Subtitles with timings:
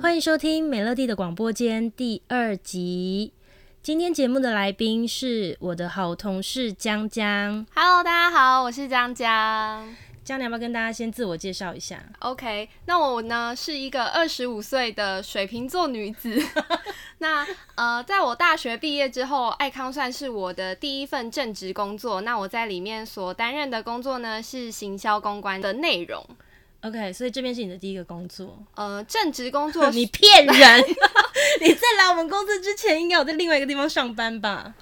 [0.00, 3.32] 欢迎收听美乐蒂的广播间第二集。
[3.82, 7.66] 今天节目的来宾是我的好同事江江。
[7.74, 9.96] Hello，大家好，我是江江。
[10.22, 16.40] 江，你要不要跟大家先自我介绍一下？OK，那我呢是一个二十五岁的水瓶座女子。
[17.22, 22.20] 那呃，在我大学毕业之后，爱康算是我的第一份正职工作。
[22.22, 26.22] 那我在里面所担任的工作呢是行销公关的内容。
[26.80, 28.58] OK，所以这边是你的第一个工作。
[28.74, 30.84] 呃，正职工作， 你骗人！
[31.62, 34.74] 你在来我们公司之前，应该有在另外一个地方上班吧？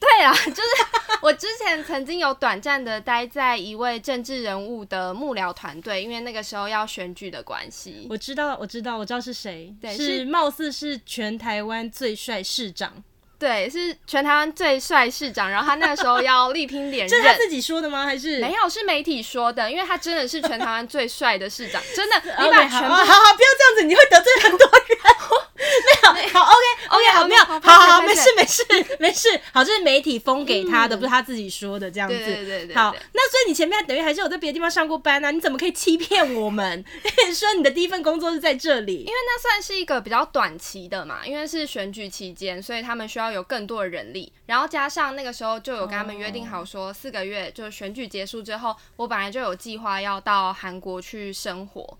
[0.00, 0.68] 对啊， 就是
[1.20, 8.06] 我之前曾经有短暂的待在一位政治人物的幕僚团队，因为那个时候要选举的关系。
[8.08, 13.04] 我知道，我知道，我知道是谁，对，是貌似是全台湾最帅市长。
[13.38, 17.08] 对，是全台湾最帅市长，然后他那个时候要力拼连任。
[17.12, 18.04] 这是他自己说的吗？
[18.04, 18.68] 还是没有？
[18.68, 22.16] 是媒体说的，因为他真的是全台湾最帅的市长，真的。
[22.44, 24.98] 你把全部好好，好，不要这样子，你会得罪很多人。
[26.14, 28.64] 没有，好，OK，OK， 好，没有，好好好，没事，没事，
[29.00, 29.28] 没事。
[29.52, 32.16] 好，这是媒体封给他的，不是他自己说的，这样子。
[32.16, 32.76] 对对对对。
[32.76, 35.30] 好，那所以你前面等于还是有在别的地方上过班啊？
[35.30, 36.84] 你怎么可以欺骗我们？
[37.34, 38.96] 说你的第一份工作是在这里？
[38.98, 43.30] 因为那算是一个比较短期的嘛，因为是选举期间，所以他们需要。
[43.30, 51.96] 有更多的人力，然后加上那个时候就有跟他们约定好说，四个月就是选举结束之后，我本来就有计划要到韩国去生活，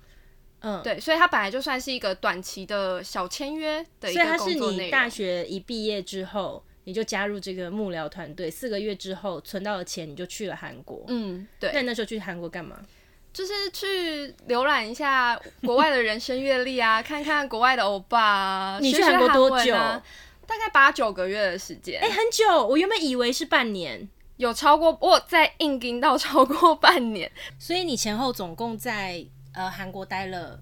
[0.60, 4.38] 嗯，对，所以它本来就算是一个短期的小签约的一个工作。
[4.38, 11.04] 所以他是你大学一毕业之后，你就加入这个幕僚团队，四个月之后存到了钱，你就去了韩国。
[11.08, 11.70] 嗯，对。
[11.72, 12.78] 那你那时候去韩国干嘛？
[13.32, 18.78] 就是去浏览一下国外的人生阅历啊， 看看国外的欧巴啊。
[18.80, 19.72] 你去韩国多久？
[19.72, 22.66] 大概八九个月的时间，哎、欸，很久。
[22.66, 30.60] 我原本以为是半年，有超过我在硬盯到超过半年，所以你前后总共在呃韩国待了，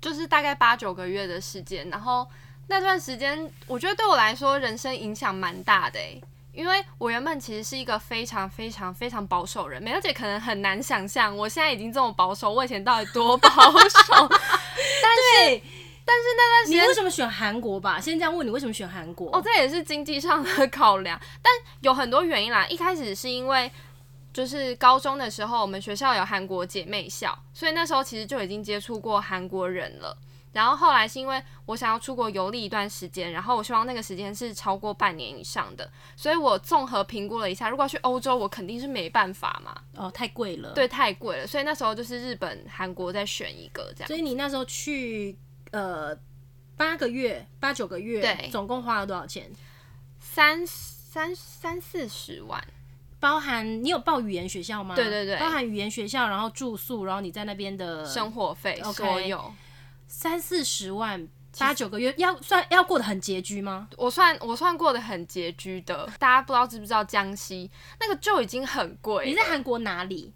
[0.00, 1.88] 就是大概八九个月的时间。
[1.90, 2.28] 然后
[2.68, 6.20] 那段时间，我觉得对我来说人生影响蛮大的，哎，
[6.52, 15.62] 因为我原本其实是一个非常非常非常保守人，美乐姐可能很难想象，我现在已经这么保守，我以前到底多保守， 但是。
[16.10, 18.00] 但是那段时间，你为什么选韩国吧？
[18.00, 19.28] 先这样问你为什么选韩国？
[19.30, 22.66] 哦，这也是经济上的考量，但有很多原因啦。
[22.68, 23.70] 一开始是因为
[24.38, 30.16] 就是高中的时候，我们学校有韩国姐妹校，所以那时候其实就已经接触过韩国人了。
[30.52, 39.76] 然后后来是因为我想要出国游历一段时间，然后我希望那个时间是超过半年以上的，所以我综合评估了一下，如果要去欧洲，我肯定是没办法嘛。
[39.96, 40.70] 哦，太贵了。
[40.72, 41.44] 对，太贵了。
[41.44, 44.06] 所以那时候就是日本、韩国再选一个这样。
[44.06, 45.36] 所以你那时候去。
[45.72, 46.16] 呃，
[46.76, 49.50] 八个月，八九个月，对，总共花了多少钱？
[50.20, 52.64] 三三三四十万，
[53.20, 54.94] 包含你有报语言学校吗？
[54.94, 59.52] 对对对，包含语言学校，然后住宿，然后你在那边的生活费，okay, 所有
[60.06, 63.88] 三四十万，八九个月要算要过得很拮据吗？
[63.96, 67.70] 我算我算过得很拮据的，大家不知道知不知道江西
[68.00, 69.26] 那个就已经很贵。
[69.26, 70.32] 你在韩国哪里？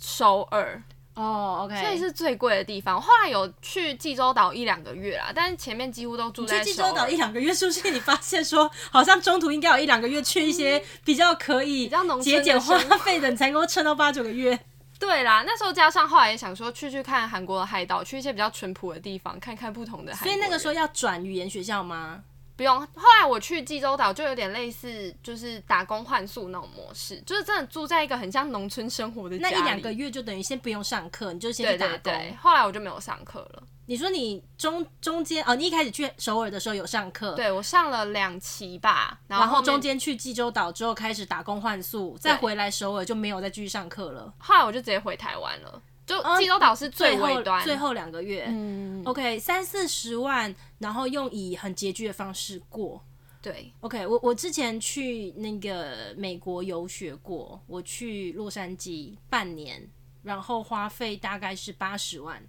[0.00, 0.82] 首尔。
[1.14, 3.00] 哦、oh，OK，所以是最贵的地方。
[3.00, 6.58] 后来有去济州岛一两个月啦，但是前面几乎都住在。
[6.60, 11.90] 去济州岛一两个月，是不是你发现说，好像中途应该有一两个月去一些比较可以
[12.22, 14.58] 节俭花费的，你才能够撑到八九个月？
[14.98, 20.24] 对啦，那时候加上后来也想说去去看韩国的海岛，去一些比较淳朴的地方，看看不同的海。
[20.24, 22.22] 所以那个时候要转语言学校吗？
[22.60, 29.38] 不用，后来我去济州岛就有点类似，就是打工换宿那种模式，就是真的住在一个很像农村生活的。
[29.38, 31.98] 那一两个月就等于先不用上课，你就先去打工。
[32.02, 33.62] 对对对，后来我就没有上课了。
[33.86, 37.32] 你说你中中间哦，你一开始去首尔的时候有上课？
[37.32, 44.30] 对，我上了两期吧，然后中间去济州岛之后开始打工换宿，再回来首尔就没有再继续上课了。
[44.36, 45.80] 后来我就直接回台湾了。
[46.10, 48.46] 就济州岛是最尾端，最后两个月。
[48.48, 53.02] 嗯，OK，三四十万，然后用以很拮据的方式过。
[53.40, 59.88] 对，OK，我我之前去那个美国游学过，我去洛杉矶半年，
[60.22, 62.42] 然后花费大概是八十万，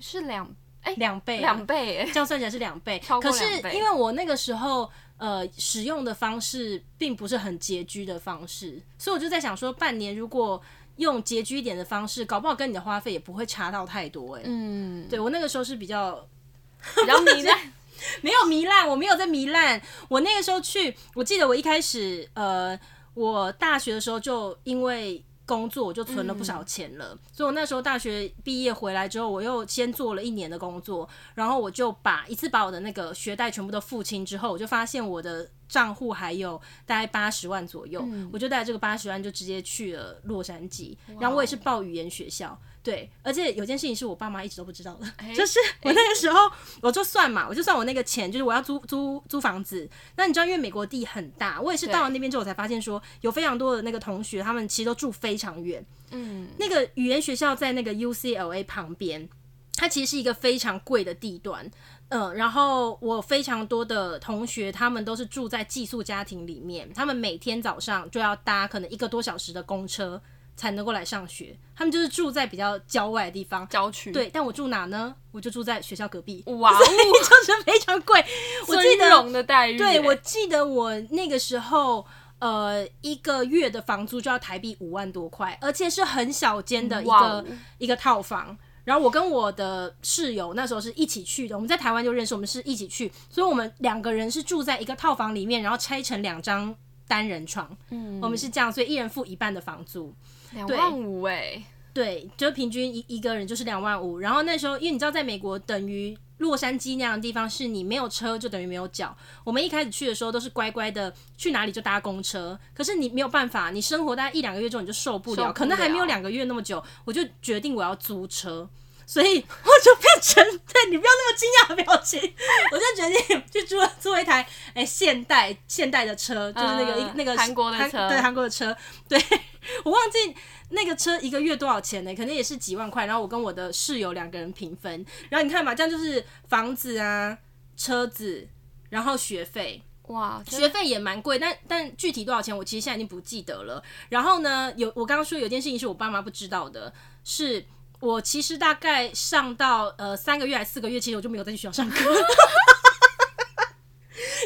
[0.00, 0.52] 是两
[0.82, 3.62] 哎两倍两倍，啊，这样算起来是两倍， 超过两倍。
[3.62, 10.60] 可是因为我那个时候呃使用的方式并不是很拮据的方式，所以我就在想说，半年如果
[11.00, 14.42] 用拮据一点的方式，搞不好跟你的花费也不会差到太多哎。
[14.44, 16.26] 嗯，对我那个时候是比较
[16.96, 17.50] 比较迷的。
[18.22, 19.80] 没有糜烂，我没有在糜烂。
[20.08, 22.78] 我那个时候去，我记得我一开始，呃，
[23.12, 27.08] 我大学的时候就因为工作，我就存了不少钱了。
[27.12, 42.56] 嗯、所以我那时候大学毕业回来之后，我又先做了一年的工作，然后我就把一次把我的那个学贷全部都付清之后，我就发现我的账户还有大概八十万左右，嗯、我就带这个八十万就直接去了洛杉矶，然后我也是报语言学校。
[42.82, 46.50] 对，而且有件事情是我爸妈一直都不知道的，欸、 就是我那个时候
[46.80, 49.86] 我就算嘛，我就算我那个钱，就是我要租租租房子。
[50.16, 55.84] 那你知道，因为美国地很大，我也是到了那边之后我才发现说，有非常多的那个同学，他们其实都住非常远。
[56.10, 59.28] 嗯，那个语言学校在那个 UCLA 旁边，
[59.74, 61.70] 它其实是一个非常贵的地段。
[62.08, 70.20] 嗯，然后我非常多的同学，他们都是住在寄宿家庭里面，他们每天早上就要搭可能一个多小时的公车。
[70.60, 74.12] 才能够来上学，他们就是住在比较郊外的地方，郊区。
[74.12, 75.16] 对，但我住哪呢？
[75.30, 76.44] 我就住在学校隔壁。
[76.48, 78.22] 哇哦， 就是非常贵。
[78.68, 79.78] 我记得的待遇。
[79.78, 82.06] 对，我记得我那个时候，
[82.40, 87.44] 呃，一个月的房租就要台币五万多块，而且是很小间的一个、哦、
[87.78, 88.54] 一个套房。
[88.84, 96.74] 然后我跟我的室友那时候是一起去的，我们在台湾就认识，我们是一起去，所以我们两个人是住在一个套房里面，然后拆成两张
[97.08, 97.74] 单人床。
[97.88, 100.14] 嗯，我们是这样，所以一人付一半的房租。
[100.52, 101.62] 两万五哎，
[101.92, 104.18] 对，就平均一一个人就是两万五。
[104.18, 109.14] 然后那时候，因为你知道，在美国等于洛杉矶那样的地方，是你没有车就等于没有脚。
[109.44, 118.68] 我们一开始去的时候都是乖乖的去哪里就搭公车，可是你没有办法，你生活大概一两个月之后你就受不了，受不了，可能还没有两个月那么久，我就决定我要租车，
[119.10, 122.20] 所以我就变成对你不要那么惊讶的表情，
[122.70, 128.76] 我就决定去租了租一台哎、欸、现代现代的车，就是那个、呃、那个韩国的车，对韩国的车，
[129.08, 129.20] 对。
[129.84, 130.34] 我忘记
[130.68, 132.14] 那个车一个月多少钱呢？
[132.14, 133.04] 可能也是几万块。
[133.04, 135.04] 然后我跟我的室友两个人平分。
[135.28, 137.36] 然后你看嘛，这样就是房子啊、
[137.76, 138.46] 车子，
[138.90, 139.82] 然后学费。
[140.04, 141.36] 哇，学费也蛮贵。
[141.36, 143.82] 但但具体多少钱，我其实现在已经不记得了。
[144.08, 146.92] 然后呢，有我刚刚说有件事情是我爸妈不知道的，
[147.22, 147.66] 是
[148.00, 152.10] 我其实大概上到呃三个月还是四个月，其实我就没有再去学校上课。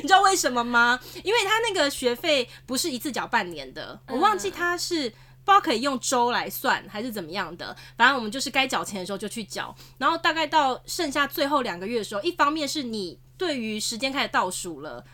[0.03, 1.01] 你知道为什么吗？
[1.23, 7.75] 因为他那个学费不是一次缴半年的，我忘记他是不知道可以用周来算还是怎么样的。
[7.97, 15.05] 反正我们就是该缴钱的时候就去缴，然后大概到剩下最后两个月的时候，一方面是你对于时间开始倒数了，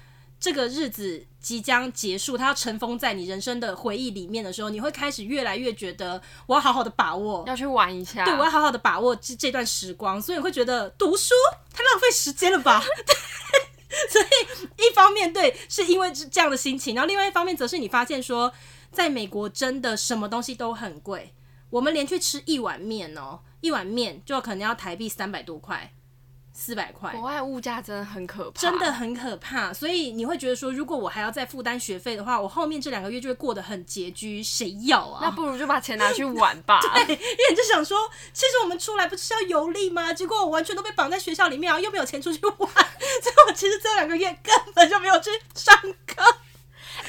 [0.40, 11.34] 这个日子即将结束，它要尘封在你人生的回忆里面的时候，你会开始越来越觉得我要好好的把握，要去玩一下，对，我要好好的把握这这段时光，所以你会觉得读书
[11.70, 12.82] 太浪费时间了吧？
[14.08, 18.50] 所以一方面对，是因为这样的心情，然后另外一方面则是你发现说，
[18.90, 21.34] 在美国真的什么东西都很贵，
[21.68, 25.92] 我们连去吃一碗面哦，一碗面就可能要台币三百多块。
[26.52, 29.72] 四百块，国外物价真的很可怕，真的很可怕。
[29.72, 34.42] 所以你会觉得说，如果我还要再负担学费的话，我后面这两个月就会过得很拮据。
[34.42, 35.20] 谁要啊？
[35.22, 36.80] 那不如就把钱拿去玩吧。
[36.94, 37.20] 对，因为
[37.50, 37.98] 你就想说，
[38.32, 40.12] 其实我们出来不是要游历吗？
[40.12, 45.74] 结果我完全都被绑在学校里面然后，又没有钱出去玩，所以我其实这两个月根本就没有去上
[46.06, 46.22] 课。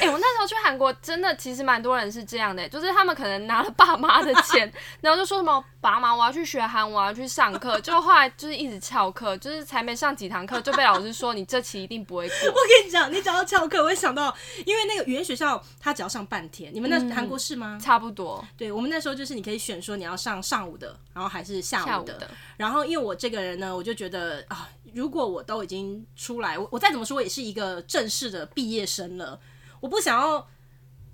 [0.02, 12.36] 哎、欸，我那时候去韩国，真的其实蛮多人是这样的，就是他们可能拿了爸妈的钱， 然后就说什么爸妈我要去学韩，我要去上课，就后来就是一直翘课，就是才没上几堂课就被老师说你这期一定不会过。
[12.50, 17.80] 我跟你讲，你讲到翘课，我会想到，因为那个语言学校他只要上半天，你们那韩国是吗？
[17.80, 18.44] 差不多。
[18.58, 21.92] 对，我们那时候就是你可以选说你要上上午的，然后还是下午的。
[21.92, 22.32] 下午的。
[22.58, 29.40] 然后因为我这个人呢，我就觉得啊，如果我都已经出来，我我再怎么说我也是一个正式的毕业生了，
[29.82, 30.48] 我不想要。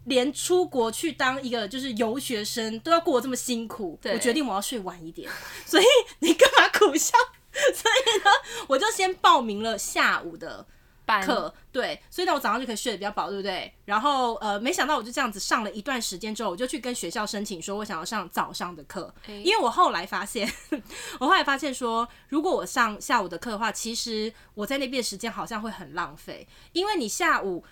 [0.07, 5.29] 连出国去当一个就是游学生都要过得这么辛苦，我决定我要睡晚一点。
[5.67, 5.83] 所以
[6.19, 7.17] 你干嘛苦笑？
[7.51, 8.31] 所以呢，
[8.69, 10.65] 我就先报名了下午的
[11.25, 13.73] 课，对，所以呢，我早上就可以睡得比较饱，对不对？
[13.83, 20.49] 然后呃，没想到我就这样子上了一段时间之后，我就去跟学校申请说，我想要上早上的课，欸、因为我后来发现，
[21.19, 27.65] 我后来发现说，如果我上下午的课的话，其实我在那边时间好像会很浪费，因为你下午。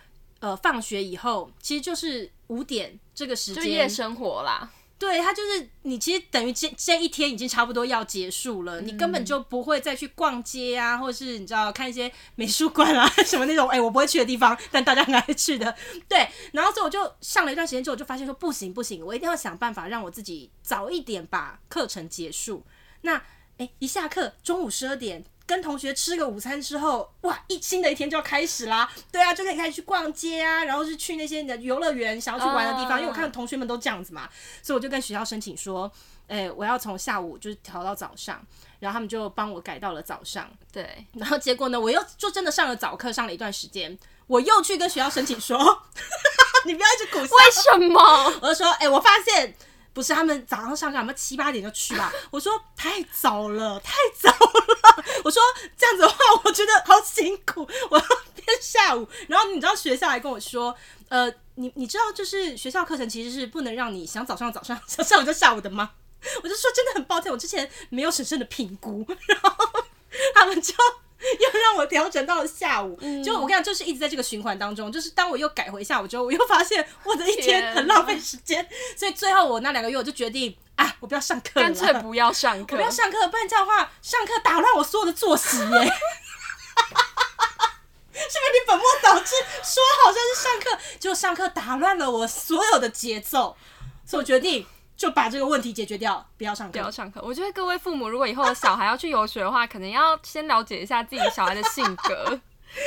[0.46, 4.70] 呃，放学以后其实就是五点这个时间，就夜生活啦。
[5.00, 15.76] 对，他就是你，其实等于这这一天已经差不多要结束了，嗯、你根本就不会再去逛街啊，或者是你知道看一些美术馆啊 什么那种，哎、欸，我不会去的地方，但大家很爱去的。
[16.08, 22.64] 对，然后所以我就上了一段时间之后，我就发现说不行不行，我一定要想办法让我自己早一点把课程结束。
[23.02, 23.20] 那
[23.80, 25.26] 一下课中午十二点。
[25.48, 28.92] 跟同学吃个午餐之后，哇，一新的一天就要开始啦。
[29.12, 32.98] 对啊，就可以开始去逛街啊，然后是去那些你的游乐园想要去玩的地方。
[32.98, 34.28] Uh, 因为我看同学们都这样子嘛，
[34.64, 35.92] 所以我就跟学校申请说，
[36.28, 38.44] 哎、欸，我要从下午就是调到早上，
[38.80, 40.50] 然后他们就帮我改到了早上。
[40.72, 43.98] 对，然后结果呢，我又就真的上了早课，上了一段时间，
[44.28, 45.58] 我又去跟学校申请说，
[46.66, 47.36] 你不要一直鼓笑。
[47.36, 48.02] 为什么？
[48.42, 49.56] 我就说，哎、欸，我发现。
[49.96, 52.12] 不是他们早上上课，他们七八点就去吧。
[52.30, 55.06] 我说太早了，太早了。
[55.24, 55.42] 我说
[55.78, 59.08] 这样子的话，我觉得好辛苦，我要变下午。
[59.30, 60.76] 然后你知道学校还跟我说，
[61.08, 65.92] 呃，你你知道就是学校课程其实是不能让你想早上早上，想下午就下午的吗？
[66.44, 69.86] 我就说真的很抱歉，我之前没有审慎的评估，然后
[70.34, 70.74] 他们就。
[71.24, 74.92] 又让我调整到了下午，嗯、就我跟你讲，就是一直在这个循环当中。
[74.92, 78.68] 就是当我又改回下午之后，我又发现我的一天很浪费时间，
[78.98, 85.66] 所以最后我那两个月我就决定，啊，我不要上课了，干脆不要上课，不要上课，不然这样的话，上课打乱我所有的作息耶。
[88.16, 89.36] 是不是你本末倒置？
[89.64, 93.58] 说好像是上课，就上课打乱了我所有的节奏，
[94.06, 94.66] 所以我决定。
[94.98, 96.72] 就把这个问题解决掉，不要上课。
[96.72, 97.22] 不要上课。
[97.24, 102.40] 我觉得各位父母，如果以后的小孩要去游学的话，可能要先了解一下自己小孩的性格。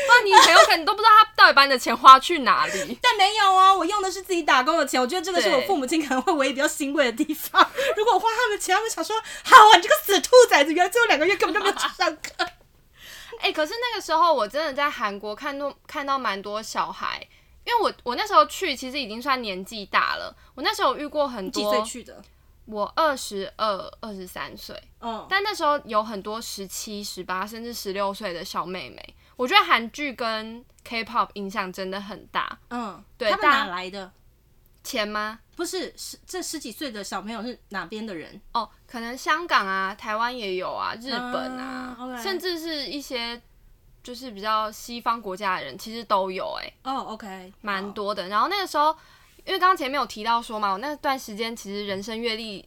[0.06, 2.98] 那你很有可能都不知道他到底把你的钱花去哪里。
[3.00, 5.00] 但没有啊，我用的是自己打工的钱。
[5.00, 7.66] 我觉得这个是我父母亲可能会唯一比较欣慰的地方。
[7.96, 12.32] 如果我花他们的钱，他们想说：好啊，你这个死兔崽子，原来最后两个月根本就没有去上课。
[13.40, 17.26] 哎、欸，可是那个时候我真的在韩国看到看到蛮多小孩。
[17.68, 20.34] 因为我我那时候去，其实已经算年纪大了。
[20.54, 22.22] 我那时候遇过很多，几岁去的？
[22.64, 24.74] 我二十二、二十三岁。
[25.00, 29.14] 嗯，但那时候有很多十七、十八，甚至十六岁的小妹妹。
[29.36, 32.58] 我觉得韩剧跟 K-pop 影响真的很大。
[32.70, 34.10] 嗯，对，他们哪来的
[34.82, 35.40] 钱吗？
[35.54, 38.40] 不是，是这十几岁的小朋友是哪边的人？
[38.54, 43.42] 哦，可能香港啊、台湾也有啊，日本啊，嗯 okay、甚至是一些。
[44.08, 46.74] 就是比较西方国家的人，其实都有哎、欸。
[46.84, 48.26] 哦、oh,，OK，蛮多的。
[48.28, 48.88] 然后那个时候，
[49.44, 52.66] 因为刚刚前面有提到说嘛，我那段时间其实人生阅历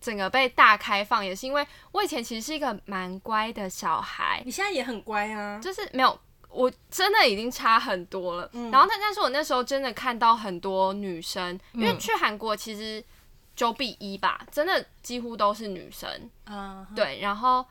[0.00, 4.40] 整个被大开放，也是因为我以前其实是一个蛮乖的小孩。
[4.46, 5.60] 你现在也很乖啊。
[5.60, 6.18] 就是没有，
[6.48, 8.48] 我真的已经差很多了。
[8.54, 13.04] 嗯、然后，但但是我那时候真的看到很多女生，因为去韩国其实
[13.54, 16.08] 九比一吧，真的几乎都是女生。
[16.46, 16.96] 嗯、uh，huh.
[16.96, 17.62] 对，然后。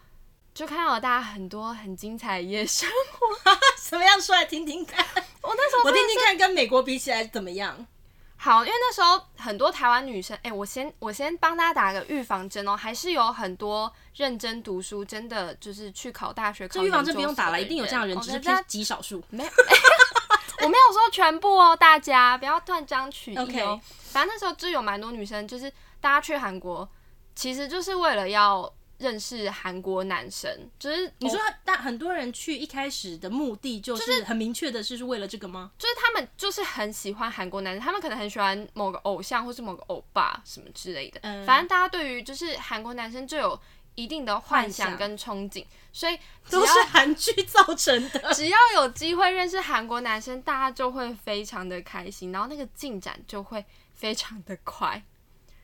[0.60, 3.52] 就看到了大家很多很精彩的夜生活，
[3.82, 5.06] 怎么样说来听听看？
[5.42, 7.88] 我那时候我听听看，跟美国比起来怎么样？
[8.36, 16.68] 好，因为那时候很多台湾女生，哎、欸，我先我先帮大家打个预防针哦，还是有很多认真读书，真的就是去考大学。
[16.68, 19.24] 这预防针不用打了，一定有这样的人，哦、只是偏极少数。
[19.30, 19.50] 没有，
[20.64, 23.80] 我没有说全部哦，大家不要断章取义哦。
[24.12, 26.86] 反正那时候就有蛮多女生，就是大家去韩国，
[27.34, 28.70] 其实就是为了要。
[29.00, 35.72] 认识韩国男生，就是你说，但很多人去一开始的目的就是很明确的，是是为了这个吗？
[35.78, 41.20] 就是他们就是很喜欢韩国男生，他们可能很喜欢某个偶像或是某个欧巴什么之类的。
[41.24, 43.60] 嗯，反正大家对于就是韩国男生就有
[43.96, 46.18] 一定的幻想跟憧憬，所以
[46.50, 48.20] 都是韩剧造成的。
[48.36, 55.02] 只要有机会认识韩国男生，大家就会非常的开心，然后那个进展就会非常的快。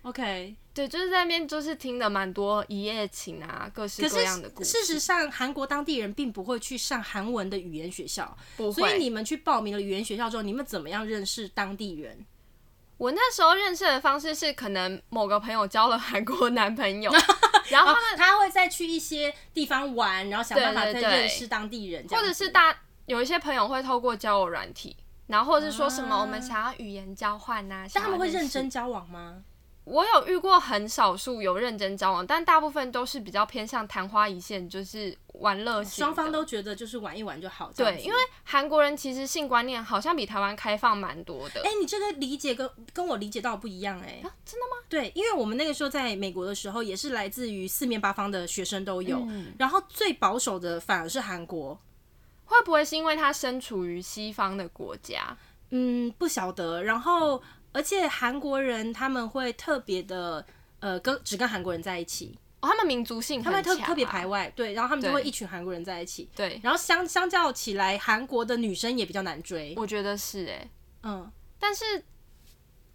[0.05, 0.55] OK。
[0.73, 4.71] 对，就是在那边，就是听了蛮多一夜情啊，各式各样的故事。
[4.71, 8.71] 事实上，韩国当地人并不会去上韩文的语言学校，不。
[8.71, 12.25] 所以你们去报名了语言学校之后，你们怎么样认识当地人？
[12.97, 17.09] 我那时候认识的方式是，可能某个朋友交了韩国男朋友，
[17.69, 24.97] 然后他们、哦、他会再去一些地方玩，然后想办法再认识当地人，或者是大有一些朋友会透过交友软体，
[25.27, 29.43] 然后或者是说什么我们想要语言交换呐、啊，但他们会认真交往吗？
[29.85, 36.03] 我有遇过很少数有认真交往，但大部分都是比较偏向昙花一现，就是玩乐型。
[36.03, 37.71] 双方都觉得就是玩一玩就好。
[37.75, 41.61] 对，因为韩国人其实性观念好像比台湾开放蛮多的。
[41.61, 44.33] 哎、欸，你这个理解跟跟我理解到不一样哎、欸啊。
[44.43, 44.83] 真的吗？
[44.89, 51.79] 对，因为我们那个时候在美国的时候，也是来自于四面八方的学生都有，嗯、然后最保守的反而是韩国。
[52.45, 55.37] 会不会是因为他身处于西方的国家？
[55.69, 56.81] 嗯，不晓得。
[56.81, 57.43] 然后。
[57.75, 60.45] 而且韩国人他们会特别的，
[60.79, 70.69] 呃，跟只跟韩国人在一起，哦，他们民族性他们特特别排外，对，然后他们就会一群韩国人在一起，对，然后相相较起来，韩国的女生也比较难追，我觉得是哎，欸，
[71.03, 71.83] 嗯，但是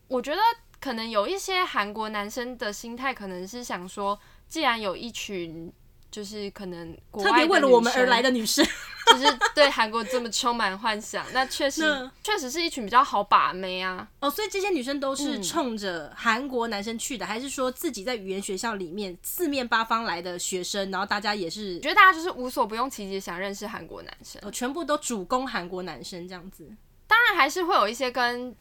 [0.09, 0.41] 我觉得
[0.81, 4.19] 可能有一些韩国男生的心态可能是想说，
[4.49, 5.73] 既然有一群。
[6.11, 8.67] 就是可能国外特别为了我们而来的女生，
[9.13, 14.07] 就是对韩国这么充满幻想，那确实确实是一群比较好把妹啊。
[14.21, 26.69] 哦，所以这些女生都是冲着韩国男生去的，嗯、还是说自己在语言学校里面四面八方来的学生，然后大家也是觉得大家就是无所不用其极想认识韩国男生，哦，全部都主攻韩国男生这样子。
[27.07, 28.55] 当然还是会有一些跟。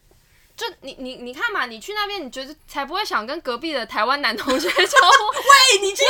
[0.56, 5.12] 就你你你看嘛，你去那边，你觉得才不会想跟隔壁的台湾男同学 交往。
[5.32, 6.02] 喂，你去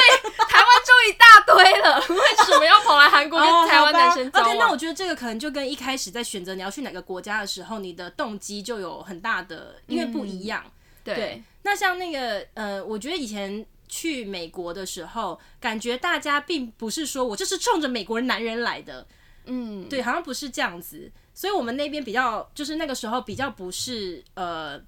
[0.48, 0.69] 台湾就
[1.08, 10.62] 一大堆了，为什么要跑来韩国跟台湾男生交往？OK，那我觉得这个可能就跟一开始在选择你要去哪个国家的时候，你的动机就有很大的，因为不一样。
[10.66, 10.72] 嗯、
[11.04, 19.06] 对，对，那像那个呃，我觉得以前去美国的时候，感觉大家并不是说我就是冲着美国人男人来的，
[19.46, 21.10] 嗯，对，好像不是这样子。
[21.32, 24.78] 所以我们那边比较，就是那个时候比较不是呃，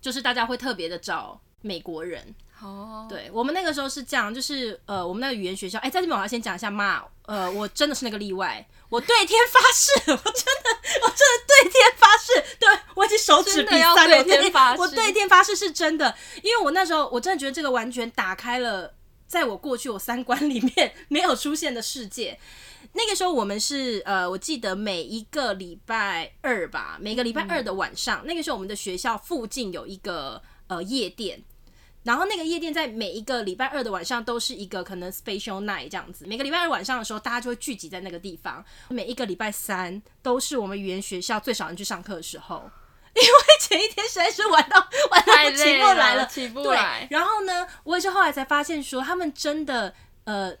[0.00, 2.34] 就是大家会特别的找美国人。
[2.62, 3.08] 哦，oh.
[3.08, 10.70] 对，我们那个时候是这样，就是呃，我们那个语言学校，哎，在这边我要先讲一下妈，呃，我真的是那个例外，我对天发誓， 我真的，
[11.02, 18.94] 我真的对天发誓，对我已经手指比三了，对天发誓，我对天发誓是真的，因为我那时候我真的觉得这个完全打开了，
[19.26, 22.38] 在我过去我三观 里面没有出现的世界。
[22.94, 31.44] 那个时候我们是呃，我记得每一个礼拜二吧，每个礼拜二的晚上，嗯、那个时候我们的学校附近有一个呃夜店。
[32.06, 38.64] 然后那个夜店在每一个礼拜二的晚上都是一个可能 special night 这样子，每个礼拜二晚上的时候，大家就会聚集在那个地方。
[38.88, 42.70] 每一个礼拜三都是我们语言学校最少人去上课的时候，
[43.12, 43.28] 因为
[43.60, 44.78] 前一天实在是玩到
[45.10, 47.08] 玩到起不来了，起不来。
[47.10, 50.54] 对，然后呢，我也是后来才发现说，他们真的呃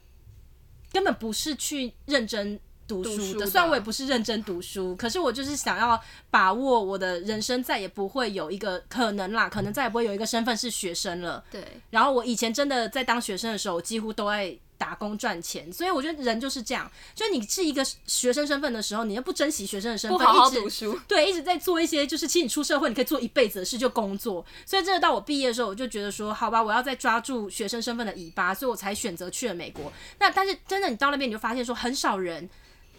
[0.90, 2.58] 根本不是去认真。
[2.86, 6.00] 读书的，虽然我也不是认真读书，可是我就是想要
[6.30, 11.42] 把握我的人生，再也不会有一个可能啦，可能再也不会有一个身份是学生了。
[11.50, 11.64] 对。
[11.90, 24.44] 然后我以前真的在当学生的时候，我几乎都在打工赚钱，所以我觉得人就是这样，就你是一个学生身份的时候，你又不珍惜学生的身份，不好好读书，对，一直在做一些就是其实你出社会你可以做一辈子的事，就工作。
[24.66, 29.90] 所以真的到我毕业的时候，我就觉得说，好吧，我要再抓住学生身份的尾巴，所以我才选择去了美国。
[30.18, 32.48] 那但是真的你到那边你就发现说，很少人。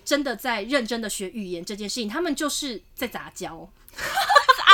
[0.07, 4.71] 真的在认真的学语言这件事情，他们就是在杂交 啊！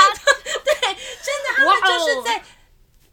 [0.63, 2.43] 对，真的，他们就是在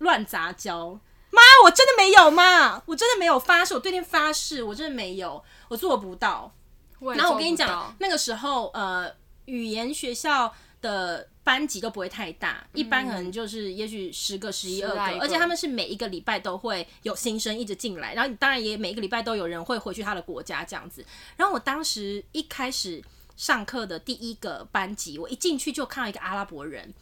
[0.01, 1.01] 乱杂交。
[1.31, 6.53] 妈，我真的没有妈，我真的没有发誓，我对天发誓，我真的没有，我做不到。
[6.99, 7.17] 做不到。
[7.17, 9.11] 然后我跟你讲，那个时候呃，
[9.47, 11.30] 语言学校的。
[11.43, 21.05] 班级都不会太大，一般可能就是也许十个、十一二个，而且他们是每一个礼拜都会有新生一直进来，然后当然也每一个礼拜都有人会回去他的国家这样子。
[21.37, 23.03] 然后我当时一开始
[23.37, 26.93] 上课的第一个班级，我一进去就看到一个阿拉伯人，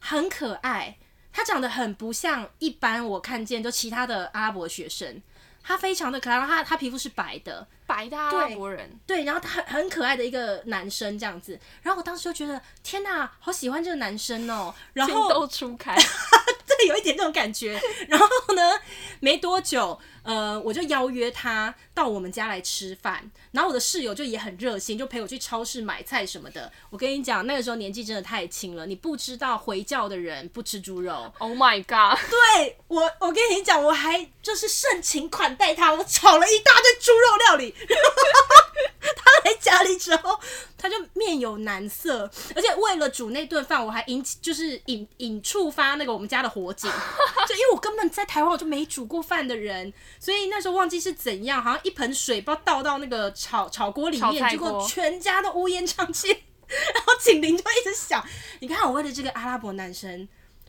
[0.00, 0.98] 很可爱，
[1.32, 5.22] 他长得很不像一般我看见就其他的阿拉伯学生。
[5.66, 15.96] 他非常的可爱，然后他他皮肤是白的，白的阿拉伯人，对，然后他很很可爱的一个男生这样子，然后我当时就觉得天哪，好喜欢这个男生哦，然后都初开，
[16.66, 18.62] 对，有一点这种感觉，然后呢，
[19.20, 19.98] 没多久。
[20.24, 26.70] 呃，我就邀约他到我们家来吃饭，然后我的室友就也很热心，就陪我去超市买菜什么的。
[26.90, 31.32] 我跟你讲，那个时候年纪真的太轻了，你不知道回教的人不吃猪肉。
[31.38, 32.18] Oh my god！
[32.28, 37.74] 对我，我跟你讲，我还就是盛情款待他，我炒了一大堆猪肉料理。
[39.16, 40.38] 他来家里之后，
[40.78, 46.90] 他就面有难色，而且为了煮那顿饭，我还引起就是引引触发那个我们家的火警，
[47.46, 49.92] 就因为我根本在台湾我就没煮过饭的人。
[50.18, 56.28] 所以那时候忘记是怎样，好像一盆水不知道倒到那个炒炒锅里面，结果全家都乌烟瘴气，
[56.66, 58.24] 然后警铃就一直响。
[58.60, 60.28] 你看我为了这个阿拉伯男生，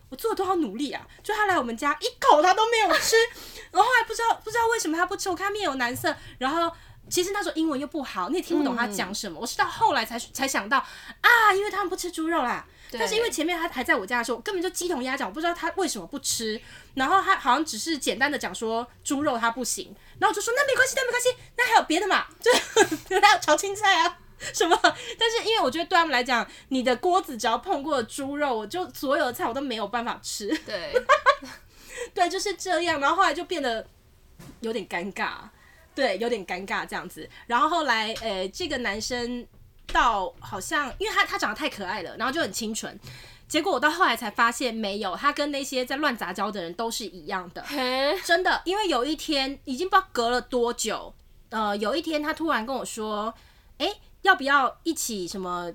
[0.09, 1.07] 我做了多少努力啊！
[1.23, 3.15] 就他来我们家一口他都没有吃，
[3.71, 6.71] 然后后来不知道不知道为什么他不吃，我看面有难色，然后
[7.09, 9.39] 其实那时候英文又不好，你也听不懂他讲什么。
[9.39, 12.65] 嗯、我是到后来才才想到啊，因为他们不吃猪肉啦。
[12.97, 16.61] 但是因为前面他还在我家的时候，根本就鸡同鸭讲，我不知道他为什么不吃。
[16.93, 22.51] 然后他好像只是简单的讲说猪肉他不行，然后我就说那没关系，那没关系，那还有别的嘛， 就
[23.19, 24.17] 还有炒青菜啊
[24.53, 24.77] 什么。
[25.17, 30.47] 但是因为我觉得对他们来讲，你的锅子只要碰过猪肉，我就所有的菜我都没有办法吃。
[30.65, 30.93] 对，
[32.13, 32.99] 对，就是这样。
[32.99, 33.85] 然后后来就变得
[34.61, 35.33] 有点尴尬，
[35.93, 37.29] 对，有点尴尬这样子。
[37.47, 39.47] 然后后来，呃，这个男生。
[39.93, 42.99] 到好像，因为他他长得太可爱了，然后就很清纯。
[43.47, 48.61] 结果我到后来才发现，没有，他跟那些在乱杂交的人都是一样的，嘿真的。
[48.65, 51.13] 因为有一天，已经不知道隔了多久，
[51.49, 53.33] 呃，有一天他突然跟我说
[53.77, 55.71] ：“哎、欸，要不要一起什么？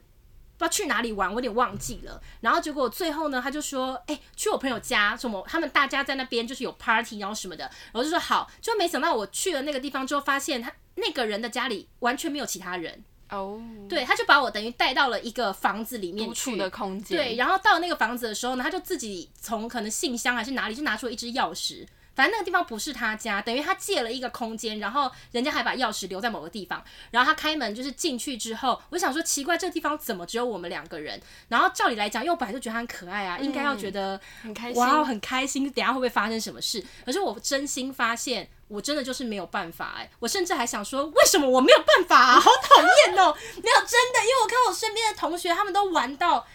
[0.58, 1.30] 不知道去哪里玩？
[1.30, 5.42] 我有点忘记了。”然后结果最后呢，他就说：“哎、欸，去我朋友家，什么？
[5.48, 13.04] 他们大家在那边就是有 party，然后什么的。”然后就说好，就没想到我去了那个地方之后，发现他那个人的家里完全没有其他人。
[13.30, 17.16] 哦，oh, 对，他就把我等于带到了一个房子里面去的空间。
[17.16, 21.86] 对，然后到那个房子的时候呢，他就自己从可能信箱还是哪里就拿出了一支钥匙。
[22.20, 26.84] 反正那个地方不是他家，等于他借了一个空间，然后人家还把钥匙留在某个地方。
[27.10, 31.18] 然后他开门就是进去之后，我想说奇怪，这个地方怎么只有我们两个人？
[31.48, 35.64] 然后照理来讲，因为我本来就觉得他很可爱啊，嗯、应该要觉得很开心，哇，很开心。
[35.72, 36.84] 等下会不会发生什么事？
[37.06, 40.10] 可是我真心发现，我真的就是没有办法哎、欸。
[40.18, 42.38] 我甚至还想说，为什么我没有办法啊？
[42.38, 43.34] 好讨厌哦！
[43.56, 46.46] 没有真的，因为我看我身边的同学，他们都玩到。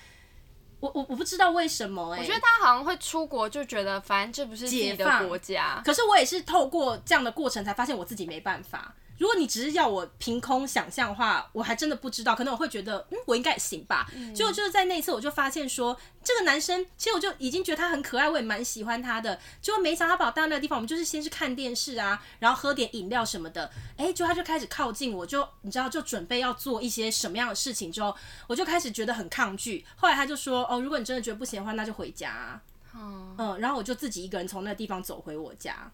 [0.79, 8.93] 我我我不知道为什么哎、欸，我觉得他好像会出国就觉得反正这不是自己的国家，可是我也是透过这样的过程才发现我自己没办法。
[9.17, 14.09] 如果你只是要我凭空想象的话，我还真的不知道，可能我会觉得，嗯，我应该也行吧。
[14.35, 19.39] 结果就是在那一次，我就发现说，这个男生其实我就已经觉得他很可爱，我也蛮喜欢他的。
[19.61, 23.71] 结果没想到他把我带到那个地方，我们就是先是看电视啊，然后喝点饮料什么的。
[23.97, 28.15] 哎，就他就开始靠近我，就你知道，就准备要做一些什么样的事情之后，
[28.47, 29.85] 我就开始觉得很抗拒。
[29.95, 32.61] 后来他就说，哦，如果你真的觉得不行的话，那就回家啊。
[32.97, 35.91] 嗯，然后我就自己一个人从那个地方走回我家。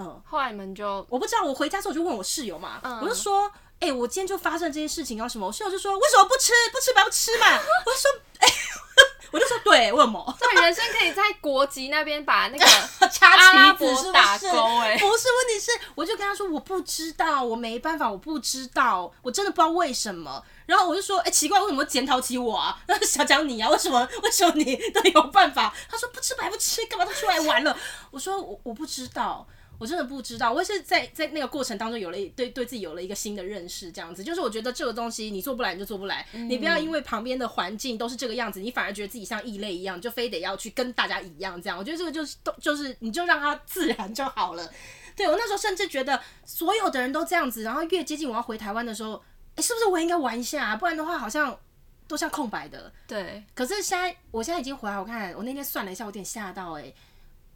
[0.00, 3.46] 嗯，后来你们就我不知道，我回家之后我就问我室友嘛，嗯、我就说，
[3.80, 5.46] 哎、欸，我今天就发生这些事情，然后什么？
[5.46, 6.52] 我室友就说，为什么不吃？
[6.72, 7.46] 不吃白不吃嘛？
[7.84, 8.54] 我就说，哎、欸，
[9.32, 10.36] 我就说，对，为什么？
[10.40, 12.64] 对，人生可以在国籍那边把那个
[13.08, 14.48] 插旗子打勾，
[14.80, 20.42] 哎，不是，问题是，我就跟他说，我不知道，我没办法，我不知道，我真的不知道为什么。
[20.64, 22.78] 然后我就说，哎、欸，奇怪，为什么检讨起我啊？
[23.02, 23.68] 想讲你啊？
[23.68, 24.08] 为什么？
[24.22, 25.74] 为什么你都有办法？
[25.90, 27.76] 他说不吃白不吃，干嘛都出来玩了？
[28.10, 29.46] 我说我我不知道。
[29.80, 41.78] 我真的不知道，我也是在在那个过程当中有了对对自己有了一个新的认识，这样子，就是我觉得这个东西你做不来你就做不来，嗯、你不要因为旁边的环境都是这个样子，你反而觉得自己像异类一样，就非得要去跟大家一样这样。
[41.78, 44.70] 我觉得这个就是都就是你就让它自然就好了。
[45.16, 50.76] 对，我那时候甚至觉得所有的人都这样子，然后越接近我要回台湾的时候，哎、欸，是不是我应该玩一下啊？
[50.76, 51.58] 不然的话好像
[52.06, 52.92] 都像空白的。
[53.06, 56.94] 对，可是现在我现在已经回来，我看我那天算了一下，我有点吓到哎、欸。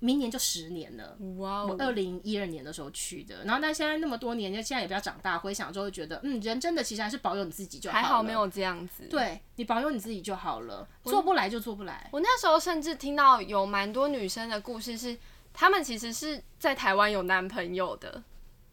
[0.01, 1.69] 明年就十年了，哇哦！
[1.71, 8.03] 我二零一二年的时候去的，然后但现在那么多年，就现在也比较长大，回想之后觉得，嗯，人真的其实还是保有你自己就好了。
[8.03, 12.11] 还好没有这样子，对，你保有你自己就好了，做不来就做不来。
[12.13, 15.17] 我那时候甚至听到有蛮多女生的故事是，
[15.55, 18.23] 她们其实是在台湾有男朋友的，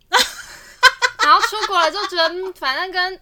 [1.23, 3.21] 然后出国了就觉得，嗯，反正跟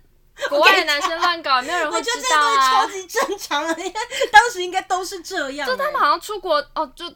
[0.49, 3.93] 国外的男生乱搞，没有人会知道啊，超级正常的，因为
[4.31, 7.13] 当时应该都是这样，就他们好像出国哦，就。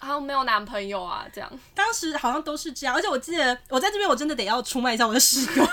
[0.00, 1.50] 好像没有男朋友啊，这样。
[1.74, 5.66] 当时好像都是这样，而且我记得我在这边，我真的得要出卖一下我的室友。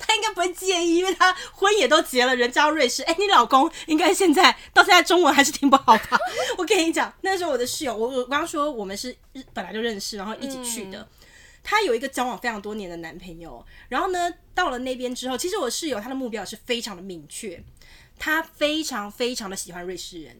[0.00, 3.02] 他应该不会介意，因为他婚也都结了，人家瑞士。
[3.02, 6.18] 哎、欸，你老公应该现在到现在中文还是挺不好吧？
[6.58, 9.16] 我跟你讲，那时候我的室友，我我刚刚说我们是
[9.52, 11.06] 本来就认识，然后一起去的。
[11.62, 17.62] 他、嗯、有一个交往非常多年的男朋友，然后呢，到了那边之后，其实我室友他的目标是非常的明确，
[18.18, 20.36] 他非常非常的喜欢瑞士人。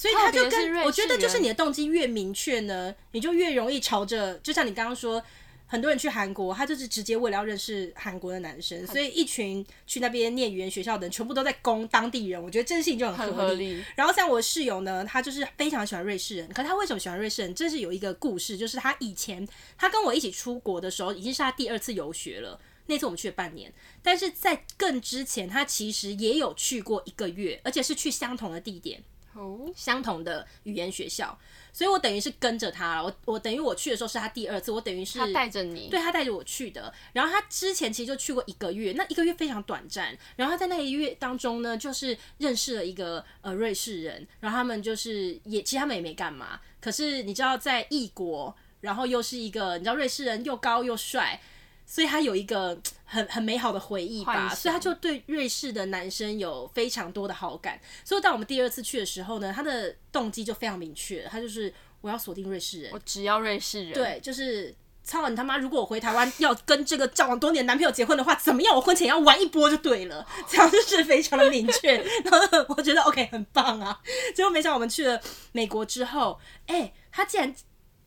[0.00, 5.22] 所以他就跟我觉得，就是你的动机越明确呢，你就越容易朝着，就像你刚刚说，
[5.66, 12.42] 很多人去韩国，他就是直接为了要认识韩国的男生，所以一群去那边念语言学校的人，全部都在攻当地人。
[12.42, 13.84] 我觉得这件事情就很合理。
[13.94, 17.54] 然后像我室友呢，他就是非常喜欢瑞士人，可是他为什么喜欢瑞士人？
[17.54, 22.58] 这是有一个故事，就是他以前他跟我一起出国的时候，已经是他第二次游学了。
[22.86, 23.70] 那次我们去了半年，
[24.02, 29.02] 但是在更之前，他其实也有去过一个月，而且是去相同的地点。
[29.74, 31.38] 相同的语言学校，
[31.72, 33.04] 所以我等于是跟着他了。
[33.04, 36.92] 我我等于我去的时候是他第二次，我等于是他带着你，对，他带着我去的。
[37.12, 40.16] 然后他之前其实就去过一个月，那一个月非常短暂。
[40.36, 46.60] 然后他在那一个月当中呢，就是认识了一个呃瑞士人，然后他们就是也其实他们也没干嘛。
[46.80, 51.40] 可是你知道，在异国，然后又是一个你知道瑞士人又高又帅。
[51.90, 57.80] 所以他有一个很很美好的回忆吧，所以他就对瑞士的男生有非常多的好感。
[58.04, 63.92] 所以当我们第二次去的时候呢，他的动机就非常明确，他就是我要锁定瑞士人，我只要瑞士人。
[63.92, 64.72] 对，就是
[65.02, 65.58] 操你他妈！
[65.58, 68.72] 如果我回台湾要跟这个交往多年男朋友结婚的话，怎么样？
[68.76, 71.96] 我婚前要玩一波就对了，这样就是非常的明确。
[72.22, 74.00] 然后我觉得 OK 很棒啊。
[74.32, 77.52] 结果没想到我们去了美国之后，哎、欸，他竟然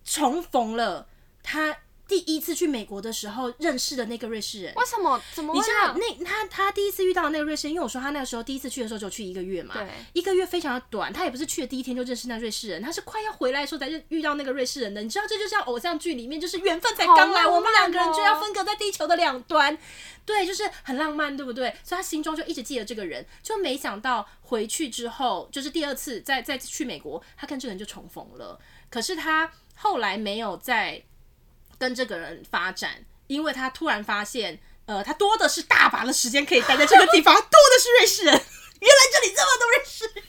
[0.05, 1.09] 重逢了
[1.43, 1.79] 他。
[2.13, 5.19] 第一次去美国的时候认识的那个瑞士人，为什么？
[5.33, 5.51] 怎么？
[5.51, 11.11] 你知道那他他第一次遇到的那个瑞士人，因为我说他那个时候第一次去的时候就去一个月嘛，对，一个月非常的短。
[11.11, 15.01] 他也不是去的第一天就认识那瑞士人，他是快要回来的时候才遇到那个瑞士人的。
[15.01, 19.75] 你知道，这就像偶像剧里面，就是缘分才刚来，哦、我们两个人就要分隔在地球的两端，
[20.23, 21.75] 对，就是很浪漫，对不对？
[21.83, 28.59] 所以他心中就一直记得这个人，就没想到回去之后，就是第二次再再去美国，他跟这个人就重逢了。
[28.91, 31.03] 可是他后来没有再。
[31.83, 38.33] 跟这个人发展，因为他突然发现，呃，他多的是大把的时间可以待在这个地方， 多的是瑞士人，
[38.79, 40.25] 原来这里这么多瑞士人，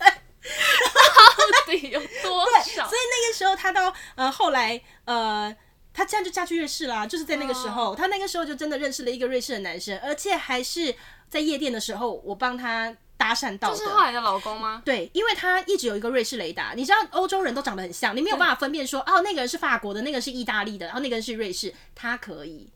[1.53, 2.89] 到底有多少？
[2.89, 5.55] 所以那个时候他到呃后来呃，
[5.93, 10.93] 他这样就嫁去瑞士啦，就是在那个时候，哦、他那个时候就真的认识了一个瑞士的男生，而且还是
[11.29, 12.97] 在夜店的时候，我帮他。
[13.17, 14.83] 搭讪到的，这是后来的老公吗？
[14.85, 22.69] 对，因为他一直有一个瑞士雷达，你知道欧洲人都长得很像，你没有办法分辨说，对哦，那个人是法国的，那个是意大利的，然后那个人是瑞士，他可以。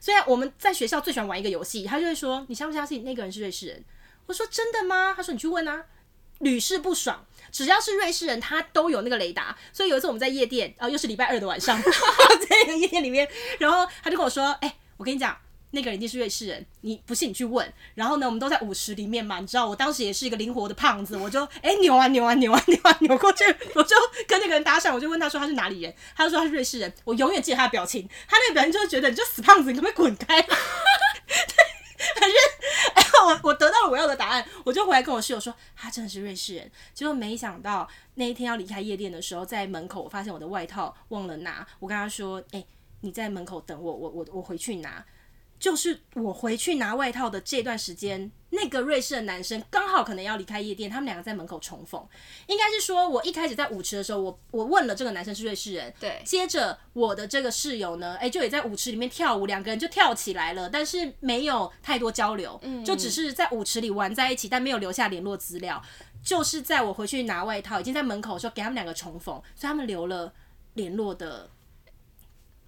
[0.00, 3.84] 所以我们在学校最喜欢玩一个游戏，他就会说，你相不相信那个人是瑞士人？
[4.26, 5.12] 我我说真的吗？
[5.14, 5.84] 他说你去问啊，
[6.38, 7.26] 屡试不爽。
[7.50, 9.54] 只要是瑞士人，他都有那个雷达。
[9.74, 11.78] 所以有一次我们在夜店，啊、呃，又是礼拜二的晚上，
[12.48, 13.28] 在一个夜店里面，
[13.58, 15.36] 然后他就跟我说：“哎、欸，我跟你讲。”
[15.72, 17.70] 那个人一定是瑞士人，你不信你去问。
[17.94, 23.96] 然后呢，我们都在舞池里面嘛，你知道，我当时也是一个灵活的胖子，我就哎、扭啊扭啊扭啊扭啊扭过去， 我就
[24.28, 26.92] 跟那个人搭讪，我就问他说他是哪里人，他就说他是瑞士人。
[27.04, 30.42] 我永远记得他的表情，他那个表情就是觉得你就死胖子，你可不可以滚开？
[30.42, 32.32] 反正，
[33.26, 36.70] 我我得到了我要的答案，我就回来跟我室友说他真的是瑞士人。
[36.92, 42.64] 结果没想到那一天要离开夜店的时候，在门口我发现我的外套忘了拿，我跟他说哎、
[43.00, 45.04] 你在门口等我，我我我回去拿。
[45.62, 52.04] 就是我回去拿外套的这段时间，那个瑞士的男生刚好可能要离开夜店，他们两个在门口重逢。
[52.48, 56.20] 应该是说，我一开始在舞池的时候，我我问了这个男生是瑞士人，对。
[56.24, 65.80] 接着我的这个室友呢，哎、欸，就也在舞池里面跳舞，两个人就跳起来了，但是没有太多交流，嗯，就只是在舞池里玩在一起，但没有留下联络资料。
[66.24, 70.32] 就是在我回去拿外套，已经在门口的时候，给他们两个重逢，所以他们留了
[70.74, 71.48] 联络的。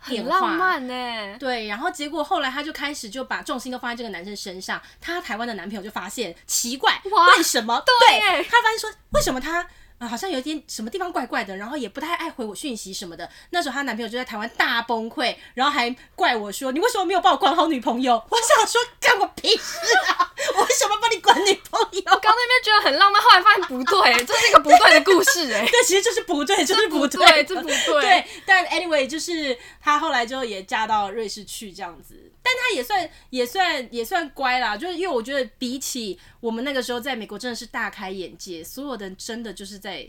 [0.04, 7.82] 很浪漫呢，对，然后结果后来他就开始就把重心都放在这个男生身上，他台湾的男朋友就发现奇怪，为什么？
[7.84, 9.66] 对，他发现说为什么他。
[9.98, 13.30] 啊，好像有点什么地方怪怪的，然后也不太爱回我讯息什么的。
[13.50, 19.78] 那时候她男朋友就在台湾大崩溃，然后还怪我说：“你为什么没有帮我 管好女朋友？”我想说，干我屁事
[20.08, 20.32] 啊！
[20.56, 22.02] 我为什么帮你管女朋友？
[22.06, 25.64] 我刚那边觉得很浪漫，后来发现不对，这是一个不对的故事哎。
[25.70, 28.00] 对，其实就是不对，就是不对，这不对。
[28.02, 32.32] 对，但 anyway，就是她后来就也嫁到瑞士去这样子。
[32.46, 40.06] 但他也算也算也算乖啦，就是因为我觉得比起我们那个时候在美国，真的是大开眼界，所有的人真的就是在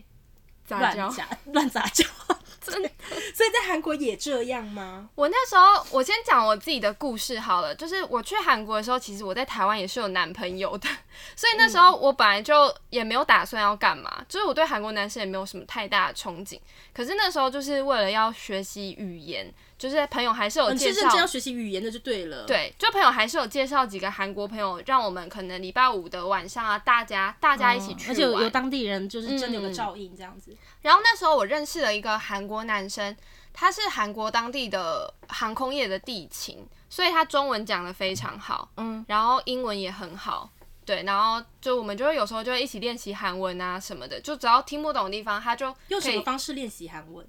[0.68, 2.04] 乱讲 乱杂交，
[2.62, 2.90] 真的。
[3.34, 5.10] 所以在韩国也这样吗？
[5.16, 10.90] 我那时候我先讲我自己的故事好了，就是我去韩国的时候，其实我在台湾也是有男朋友的，
[11.38, 16.60] 所以那时候我本来就也没有打算要干嘛，嗯、就是我对韩国男生也没有什么太大的憧憬。
[16.94, 19.54] 可是那时候就是为了要学习语言。
[19.78, 22.44] 就是朋友还是有介绍，其实这样学习语言的就对了。
[22.46, 30.52] 对，就朋友还是有介绍几个韩国朋友，让我们可能礼拜五的晚上啊，大家大家一起去玩，而且有，有当地人，就是真的有个照应这样子。
[30.52, 30.58] 嗯。
[30.82, 33.16] 然后那时候我认识了一个韩国男生，
[33.52, 40.50] 他是韩国当地的航空业的地勤，所以他中文讲的非常好，嗯，然后英文也很好，
[40.86, 47.28] 对，然后就我们就会有时候就会一起练习韩文啊什么的，就只要听不懂的地方，他就用什么方式练习韩文？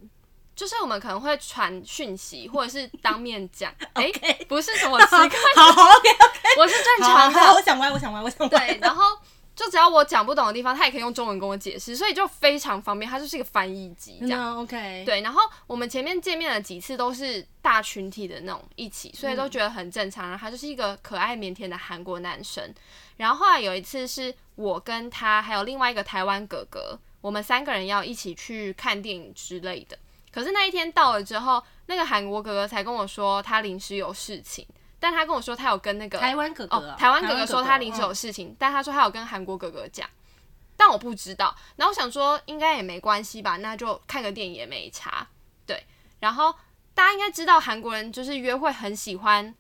[0.57, 3.71] 就是我们可能会传讯息，或者是当面讲。
[3.93, 5.63] 哎、欸，不是什么奇怪的。
[5.63, 6.49] 好，OK OK。
[6.59, 7.41] 我是正常的。
[7.53, 8.59] 我想歪，我想歪，我想歪。
[8.59, 9.05] 对，然后
[9.55, 13.11] 就只要我讲不懂的地方，他也可以用中文跟我解释，所以就非常方便。
[13.11, 15.03] 他就是一个翻译机，这样、no, OK。
[15.05, 20.31] 对，然后我们前面见面了几次都是大群体的那种一起，所以都觉得很正常。
[20.31, 22.75] 然后他就是一个可爱腼腆的韩国男生。
[23.19, 29.99] 然后后来有一次是我跟他还有另外一个台湾哥哥，我们三个人要一起去看电影之类的。
[30.37, 34.69] 可是那一天到了之后，那个韩国哥哥才跟我说他临时有事情，
[35.01, 40.07] 但他跟我说他有跟那个台湾哥哥、哦，台湾哥哥说他临时有事情，但他说他有跟韩国哥哥讲，
[40.77, 41.57] 但我不知道。
[41.77, 45.27] 然后我想说应该也没关系吧，那就看个电影也没差。
[45.65, 45.83] 对，
[46.21, 46.55] 然后
[46.93, 49.55] 大家应该知道韩国人就是约会很喜欢。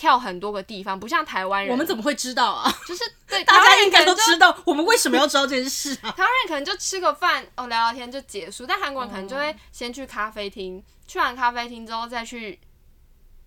[0.00, 1.70] 跳很多个地方，不像台湾人。
[1.70, 2.74] 我们怎么会知道啊？
[2.88, 4.56] 就是对， 大家应该都知道。
[4.64, 6.10] 我们为什么要知道这件事啊？
[6.12, 8.64] 台湾人可能就吃个饭，哦，聊聊天就结束。
[8.66, 12.58] 但韩国人可能就会先去咖啡厅，嗯、去完咖啡厅之后再去，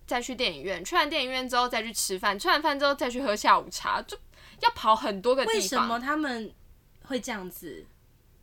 [0.06, 4.16] 再去电影院，去完电影院之后再去吃饭，吃完饭之后再去喝下午茶，就
[4.60, 5.60] 要跑很多个地方。
[5.60, 6.54] 为什么他们
[7.02, 7.84] 会这样子？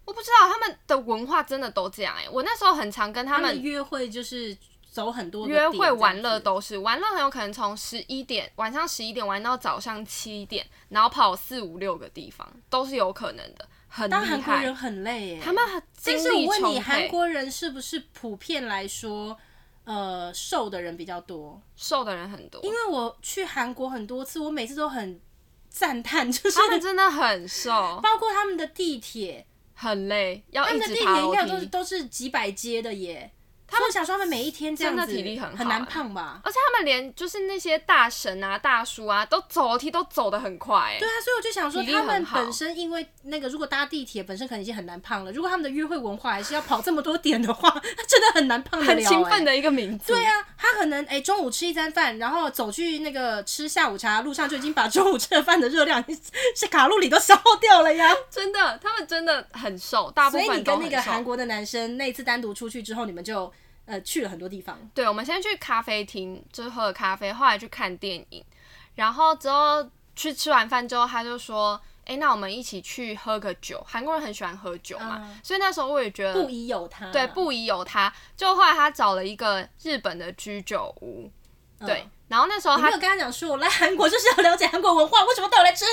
[0.04, 2.30] 我不知道，他们的文化真的都这样哎、欸。
[2.30, 4.58] 我那时候很常跟他们约会，就是。
[4.91, 14.19] 走很多约会玩乐都是玩乐，很有可能从十一点晚上十一点玩到早上七点，然后跑四五六个地方都是有可能的，很厉害。
[14.19, 15.82] 但韩国人很累耶，他们很。
[16.04, 19.38] 但是我问你，韩国人是不是普遍来说，
[19.86, 21.62] 呃，瘦的人比较多？
[21.77, 25.21] 瘦的人很多，因为我去韩国很多次，我每次都很
[25.69, 27.71] 赞叹，就是他们真的很瘦，
[28.04, 33.32] 包括他们的地铁很累，他们的地铁应该都是都是几百阶的耶。
[33.71, 36.41] 他们想说，他们每一天这样子体力很好，很难胖吧？
[36.43, 40.99] 而且他们连就是那些大神啊、大叔啊，都走楼梯都走得很快、欸。
[40.99, 49.05] 对啊，所以我就想说，他们本身因为那个，如果搭地铁本身可能已经很难胖了，如果他们的约会文化还是要跑这么多点的话，他真的很难胖得了、欸。
[49.05, 50.13] 很勤奋的一个名字。
[50.13, 56.03] 对啊，他可能哎、欸、中午吃一餐饭，然后走去那个吃下午茶，路上就已经把中午吃的饭的热量
[56.55, 58.13] 是卡路里都消耗掉了呀。
[58.29, 60.45] 真的，他们真的很瘦，大部分。
[60.45, 63.51] 所以你跟那个韩国的男生那次单独出去之后，你们就。
[63.91, 64.80] 呃，去了很多地方。
[64.93, 68.41] 对，我们先去咖啡厅，就是喝了咖啡，后来去看电影，
[68.95, 71.75] 然后之后去吃完饭之后，他就说：“、
[72.08, 73.84] 哎、欸，那我们一起去喝个酒。
[73.86, 77.12] 韩国人很喜欢喝酒嘛，嗯、所以那时候我也觉得不宜有他。
[77.12, 78.13] 对，不宜有他。
[78.38, 81.30] 就后来他找了一个日本的居酒屋，
[81.82, 82.08] 嗯、对。
[82.28, 85.89] 然后那时候他没有跟他讲说，我来韩国就是要了解韩国文化，为什么带 我来吃日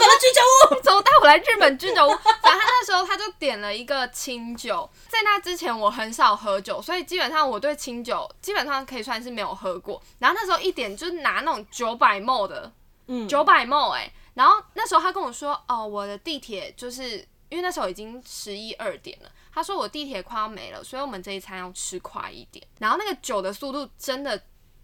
[0.00, 0.80] 本的居酒屋？
[0.80, 2.10] 怎么带我来日本居酒屋？
[2.40, 10.02] 反正他那时候他就点了一个清酒，在那之前我很少喝酒，所以基本上我对清酒基本上可以算是没有喝过。
[10.18, 12.72] 然后那时候一点就是拿那种九百 ml 的，
[13.08, 14.10] 嗯，九百 ml 哎。
[14.32, 17.18] 然后那时候他跟我说，哦，我的地铁就是
[17.50, 22.66] 因为那时候已经十一二点了，他说我地铁快要没了，所以我们这一餐要吃快一点。
[22.78, 24.40] 然后那个酒的速度真的。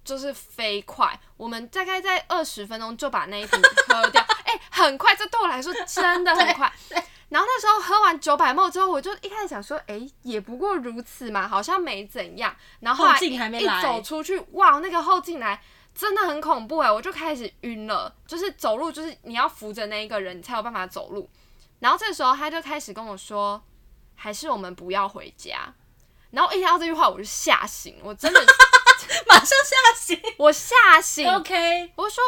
[0.09, 6.73] 就是飞快，我们大概在二十分钟就把那一瓶喝掉， 哎、欸，很快，这对我来说真的很快。
[7.29, 12.57] 然后那时候喝完九百 ml 之后，我就一开始想说，哎、欸，也不过如此嘛，好像没怎样。
[12.81, 15.63] 然后后来一走出去，哇，那个后进来
[15.95, 21.29] 真的很恐怖哎，我就开始晕了，就是走路就是你要扶着那一个人，你才有办法走路。
[21.81, 23.63] 然后这时候他就开始跟我说，
[24.15, 25.75] 还是我们不要回家。
[26.31, 28.41] 然后一听到这句话，我就吓醒，我真的。
[29.29, 31.29] 马上吓醒，我吓醒。
[31.29, 32.23] OK，我说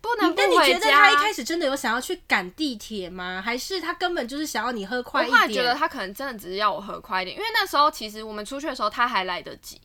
[0.00, 0.52] 不能不回家。
[0.56, 3.42] 但你觉得他一开始真的有想要去赶地铁吗？
[3.44, 5.42] 还是他根本就是想要你喝快一点？
[5.42, 9.80] 我觉得他可能真的只是要我喝快一点，因为那时候其实我们出去的时候他还来得及，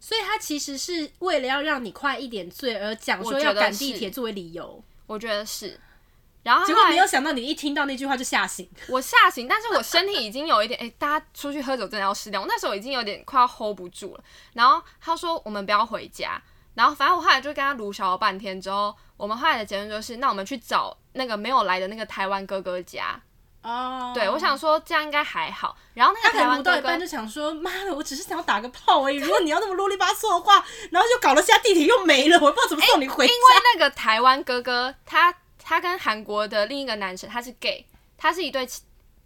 [0.00, 4.82] 所以他其实是为了要让你快一点醉而讲说要赶地铁作为理由。
[5.06, 5.80] 我觉得是。
[6.46, 8.70] 然后，后结果没有想到，你一听到那句话就吓醒。
[8.88, 12.40] 我吓醒，但是我身体已经有一点，哎、欸，大家出去喝酒真的要适量。
[12.40, 14.22] 我那时候已经有点快要 hold 不住了。
[14.52, 16.40] 然后他说我们不要回家。
[16.74, 23.20] 然后反正我后来就跟他卢小了半天之后，我们后来的结论就是，那我们去找那个没有来的那个台湾哥哥家。
[23.62, 24.12] 哦。
[24.14, 25.76] 对，我想说这样应该还好。
[25.94, 29.16] 然后那个台湾哥哥到一半就想说，妈的，我只是想要打个炮而已。
[29.16, 33.32] 如果你要那么啰里吧嗦的话，然后就搞了下地铁又没了，我不知道怎么送你回家。
[33.32, 35.34] 欸、因为那个台湾哥哥他。
[35.68, 37.84] 他跟韩国的另一个男生，他是 gay，
[38.16, 38.64] 他是一对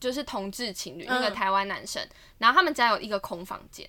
[0.01, 2.03] 就是同志情侣，那个台湾男生，
[2.39, 3.87] 然后他们家有一个空房间。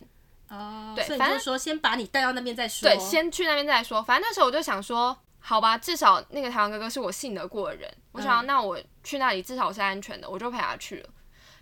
[0.50, 2.90] 哦，对，反正说先把你带到那边再说。
[2.90, 4.04] 对，先去那边再说。
[4.04, 11.10] 反正那时候我就想说，好吧，至少那个台湾哥哥是我信得过的人，我想要那我去那里至少我是安全的，我就陪他去了。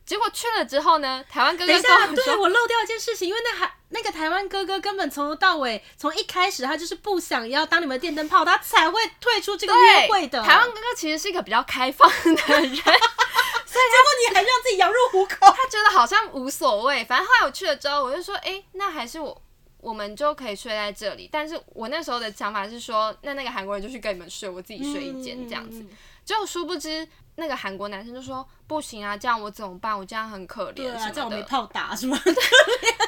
[0.09, 10.41] 结果去了之后呢，台湾哥哥跟我说，等一下，对，我漏掉一件事情，因为那还那个台湾哥哥根本从头到尾，从一开始他就是不想要当你们的电灯泡，他才会退出这个约会的。
[10.41, 17.05] 台湾哥哥其实是一个比较开放的人， 所以结果你还让自己羊入虎口，他觉得好像无所谓。
[17.05, 19.39] 反正后来我去了之后，我就说，哎、欸，那还是我
[19.79, 21.29] 我们就可以睡在这里。
[21.31, 25.85] 但是我那时候的想法是说，那那个韩国人就去跟你们睡，我自己睡一间这样子。
[26.29, 27.07] 就殊不知。
[27.35, 29.97] 那个韩国男生就说：“不行啊，这样我怎么办？
[29.97, 32.19] 我这样很可怜。”对啊，这样我没炮打是吗？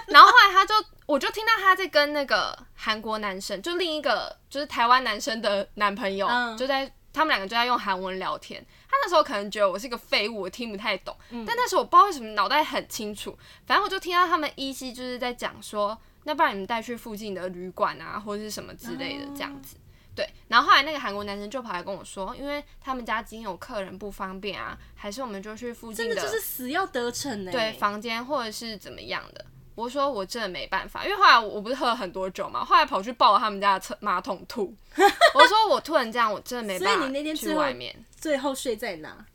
[0.07, 0.73] 然后后来他就，
[1.05, 8.65] 我就听到他在跟那个韩国男生，就另一个就是台湾男生的男朋友，嗯、就在他们两个就在用韩文聊天。
[8.89, 11.13] 他那时候可能觉得我是个废物，我听不太懂。
[11.31, 19.75] 嗯、但那时候我不知道为什么脑袋很清楚，反正我就听到他们依稀就是在讲说：“那不然你们带去附近的旅馆啊，或者是什么之类的这样子。”
[20.15, 27.52] 对，然后后来那个韩国男生就跑来跟我说，因为他们家今天有客人不方便啊，还是我们就去附近的，真的就是死要得逞呢。
[27.52, 29.45] 对，房间或者是怎么样的。
[29.74, 34.76] 我说我真的没办法，因为后来我不是喝了很多酒嘛，后来跑去抱了他们家的厕马桶吐。
[35.34, 37.00] 我说我突然这样，我真的没办法。
[37.00, 39.26] 所以你那天去外面最后睡在哪？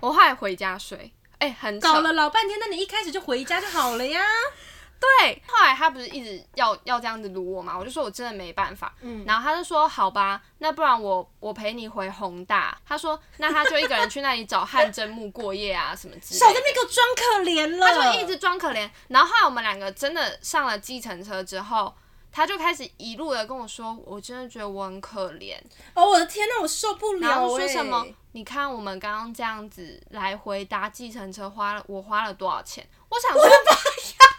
[0.00, 1.12] 我后来回家睡。
[1.38, 4.20] 哎、欸，很搞了老半天，那你一开始就回家就好了呀。
[5.18, 21.92] 对，后来他不是一直要要这样子撸我嘛，我就说我真的没办法，嗯，然后他就说好吧，那不然我我陪你回宏大，他说那他就一个人去那里找汗蒸木过夜啊什么之类的，少在那边给我装可怜了，他就一直装可怜，然后后来我们两个真的上了计程车之后，
[22.30, 25.56] 他就开始一路的跟我说，我真的觉得我很可怜，
[25.94, 28.06] 哦我的天呐，我受不了，然后说什么？
[28.34, 32.88] 你看我们刚刚这样子来回搭计程车花了我花了多少钱？
[33.08, 33.42] 我想说。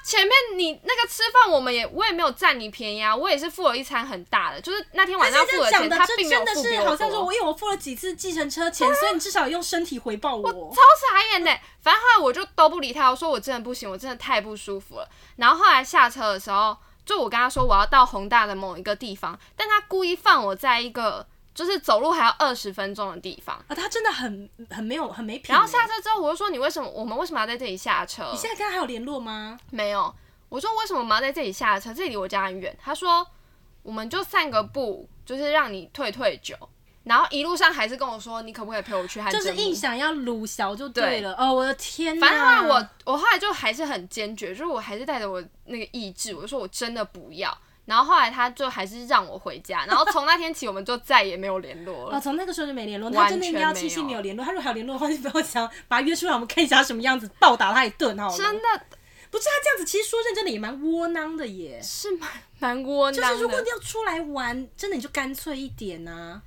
[0.04, 6.64] 前面你那个吃饭，我们也我也没有占你便宜啊，我也是付了一餐很大的，就是那天晚上付的钱，他并没有付给我。
[6.64, 10.42] 真的是好像说，我因为我付了几次计程车钱，啊、所以你至少用身体回报我。
[10.42, 15.08] 我超傻眼的，反正后来我就都不理他，我说我真的不行，我真的太不舒服了。
[15.38, 21.26] 然后后来下车的时候，就我跟他说我要到宏大的某一个地方，但他故意放我在一个。
[21.54, 25.54] 就是走路还要二十分钟的地方啊，他真的很很没有很没品。
[25.54, 28.30] 然后下车之后，我就说你为什么我们为什么要在这里下车？
[28.32, 29.60] 你现在跟他还有联络吗？
[29.70, 30.14] 没有。
[30.50, 31.94] 我说为什么我们要在这里下车？
[31.94, 32.76] 这里离我家很远。
[32.82, 33.26] 他说
[33.82, 36.56] 我们就散个步，就是让你退退酒。
[37.04, 39.42] 然后一路上还是跟我说你可不可以陪我去汗蒸？
[39.42, 41.36] 就是硬想要鲁小就对了。
[41.36, 42.26] 对哦，我的天哪！
[42.26, 47.56] 反正后来我我后来就还是很坚决，就是我还是带着我那个意志，我就说我真的不要。
[47.86, 52.18] 然后后来他就还是让我回家，然后从那天起我们就再也没有联络了。
[52.18, 53.12] 哦，从那个时候就没联络。
[53.12, 54.46] 他真的应该要庆幸没有联络。
[54.46, 58.38] 他如果还有联络的话，就不要想把他约出来，我们看一下他什么样子，暴打他一顿好了。
[58.38, 58.62] 真的，
[59.30, 61.80] 不是他这样子，其实说认真的也蛮窝囊的耶。
[61.82, 62.30] 是蛮
[62.60, 63.28] 蛮窝囊的。
[63.28, 66.42] 就是如果你要出来玩，真的你就干脆一点啊。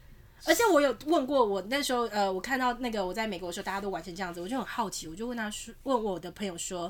[0.46, 6.86] 而且我有问过我那时候，呃，我看到那个我在美国的时候，大家都玩成这样子，我就很好奇，我就问他说，问我的朋友说，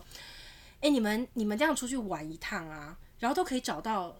[0.74, 4.14] 哎、欸，你们你们这样出去玩一趟啊，然后都可以找到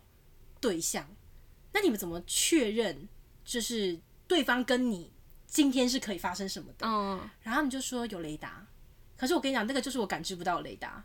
[0.67, 1.07] 对象，
[1.73, 3.09] 那你们怎么确认
[3.45, 5.13] 就是对方跟你
[5.47, 6.85] 今天是可以发生什么的？
[6.85, 8.67] 嗯，然后他们就说有雷达，
[9.17, 11.05] 可是我跟你讲，那个就是我感知不到雷达，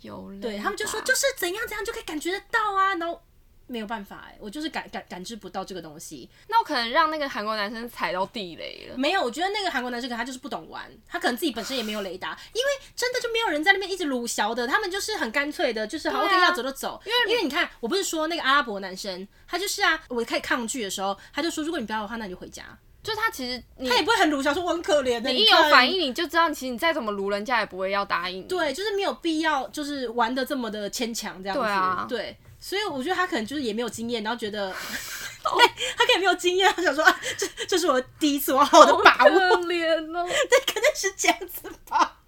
[0.00, 3.22] 有雷达，对他们就说就是怎样怎样就可以感觉得到啊，然后。
[3.66, 6.28] 没有办法哎，我就是感感感知不到这个东西。
[6.48, 8.96] 那我可能让那个韩国男生踩到地雷了。
[8.96, 17.00] 没有，我觉得那个韩国男生可能他就是不懂玩，他可能自己本身也没有雷达，因为真的就没有人在那边一直鲁小的，他们就是很干脆的，就是好 OK 要走就走。
[17.04, 22.64] 因为因为你看，我不是说那个阿拉伯男生，他就是啊，我开始抗拒的时候，他就说如果你不要的话，那你就回家。
[23.02, 25.30] 就他其实他也不会很鲁小，说我很可怜的。
[25.30, 28.48] 你一有反应，你就知道，其实你再怎么鲁，人家也不会要答应你。
[28.48, 31.62] 对，就是没有必要，就是玩的这么的牵强这样子。
[31.62, 32.36] 对啊，对。
[32.66, 39.30] 所以我觉得他可能就是也没有经验，然后觉得，对， 他可能没有经验，他想说啊，这这是我第一次，我好好的把握。
[39.30, 42.22] 可怜哦， 对，可能是这样子吧。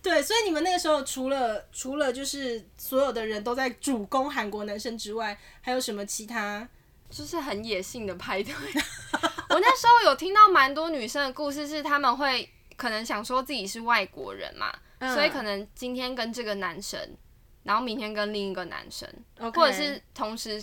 [0.00, 6.66] 对，所以你们那个时候除了除了就是所有的人都在主攻韩国男生之外，还有什么其他？
[7.10, 8.54] 就是很野性的派对。
[9.50, 16.98] 我那时候有听到蛮多女生的故事，是他们会可能想说自己是外国人嘛，嗯、所以可能今天跟这个男生。
[17.64, 19.08] 然后明天跟另一个男生.
[19.52, 20.62] 或者是同时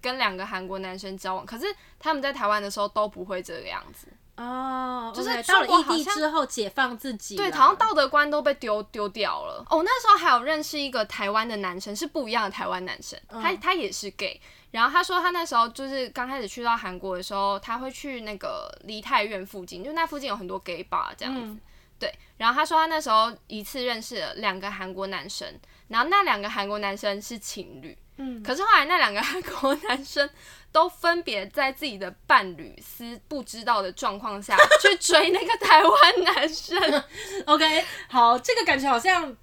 [0.00, 1.66] 跟两个韩国男生交往，可是
[1.98, 5.16] 他们在台湾的时候都不会这个样子哦，oh, okay.
[5.16, 9.66] 就是到了异地之后解放自己，对，好像道德观都被丢丢掉了。
[9.68, 21.60] 哦，那时候还有认识一个台湾的男生，是不一样的台湾男生，他他也是 gay，然后他说他那时候就是刚开始去到韩国的时候，他会去那个梨泰院附近，就那附近有很多 gay bar 这样子，嗯、
[21.98, 25.52] 对，然后他说他那时候一次认识了两个韩国男生。
[25.88, 30.28] 然后那两个韩国男生是情侣，嗯，可是后来那两个韩国男生
[30.70, 36.78] 都分别在自己的伴侣是不知道的状况下去追那个台湾男生。
[37.46, 39.34] OK，好，这个感觉好像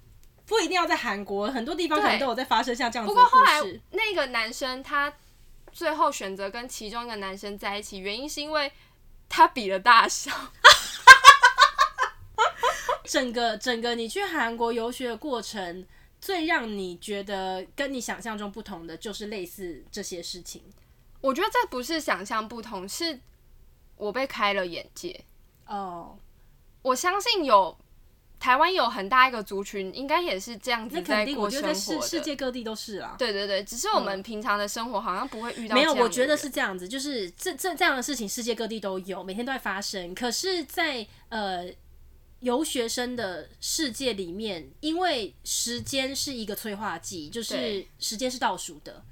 [0.46, 3.30] 不一定要在韩国，很多地方可能都有在发生像这样子的故事。
[3.30, 5.12] 不过后来那个男生他
[5.72, 8.70] 最后选择跟其中一个男生在一起，原因是因为
[9.28, 10.30] 他比了大小。
[13.04, 15.84] 整个整个你去韩国游学的过程。
[16.26, 20.60] 最让你觉得跟你想象中不同的，就是类似这些事情。
[21.20, 23.20] 我觉得这不是想象不同，是
[23.96, 25.24] 我被开了眼界。
[25.68, 26.08] 哦
[26.82, 26.90] ，oh.
[26.90, 27.78] 我相信有
[28.40, 31.72] 台湾有很大一个族群，应该也是这样子在过生活的。
[31.72, 33.14] 世世界各地都是啊。
[33.16, 35.76] 对对对，只是我们平常的生活好像不会遇到。
[35.76, 40.12] 没有，我觉得是这样子，就是这这这样的事情，世界各地都有，每天都在发生。
[40.12, 41.72] 可是在，在呃。
[42.40, 49.02] 游学生的世界里面，因为时间是一个催化剂，就是时间是倒数的，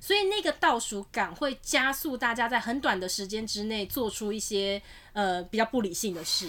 [0.00, 6.48] 所以那个倒数感会加速大家在很短的时间之内做出一些呃比较不理性的事。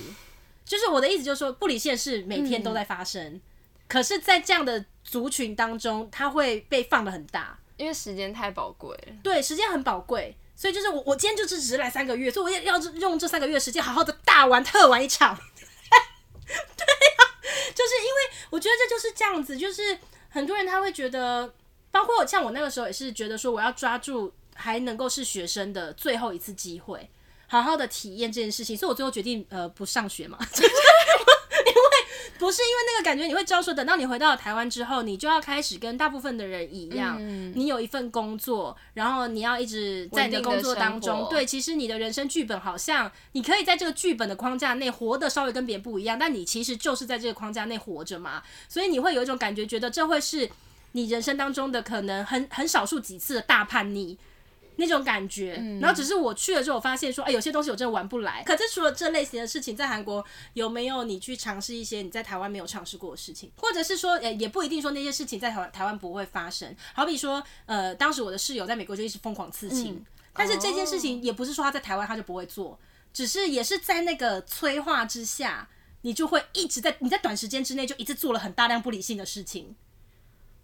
[0.65, 3.41] 就是我的意思，就是说不理性的事每天都在发生，嗯、
[3.87, 9.13] 可是，在这样的族群当中，它会被放的很大，因为时间太宝贵了。
[9.21, 15.39] 对，时间很宝贵，所以就是我我今天就是只是来三个月，所以我也要用这三个月时间好好的大玩特玩一场。
[16.47, 17.23] 对呀、啊，
[17.73, 18.19] 就是因为
[18.49, 19.97] 我觉得这就是这样子，就是
[20.29, 21.53] 很多人他会觉得，
[21.91, 27.09] 包括像我那个时候也是觉得说，我要抓住还能够是学生的最后一次机会，
[27.47, 30.37] 好好的体验这件事情，所以我最后决定呃不上学嘛。
[32.37, 41.27] 不是因为那个感觉，你会知道说，等到你回到了台湾之后，你就要开始跟大部分的人一样，嗯、你有一份工作，然后你要一直在你的工作当中。
[41.29, 48.43] 对，其实你的人生剧本好像你可以在这个剧本的框架内活得稍微跟别人不一样，但你其实就是在这个框架内活着嘛。
[48.67, 50.49] 所以你会有一种感觉，觉得这会是
[50.91, 54.17] 你人生当中的可能很很少数几次的大叛逆。
[54.77, 58.43] 那种感觉，嗯、然后只是我去了之后，我发现说，哎，有些东西我真的玩不来。
[58.43, 60.23] 可是除了这类型的事情，在韩国
[60.53, 63.51] 有没有你去尝试一些你在台湾没有尝试过的事情？
[63.57, 66.75] 或者是说，呃，也不一定说那些事情在台湾台湾不会发生。
[66.93, 72.77] 好比说，呃，当时我的室友在美国就一直疯狂刺青，嗯、但是这件事情也不是说他在台湾他就不会做，
[73.13, 75.69] 只是也是在那个催化之下，
[76.01, 79.75] 你就会一直在你在短时间之内就一直做了很大量不理性的事情。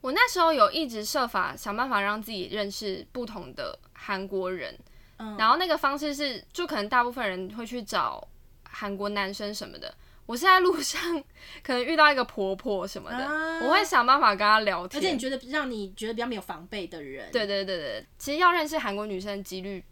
[0.01, 4.75] 我那时候有一直设法想办法让自己认识不同的韩国人，
[5.17, 8.27] 嗯，然后那个方式是，就可能大部分人会去找
[8.63, 9.93] 韩国男生什么的，
[10.25, 11.23] 我是在路上
[11.61, 14.99] 可能遇到一个婆婆什么的，啊、我会想办法跟她聊天。
[14.99, 19.83] 而且你觉得让你觉得比较没有防备的人，对对对对，其实要认识韩国女生的几率，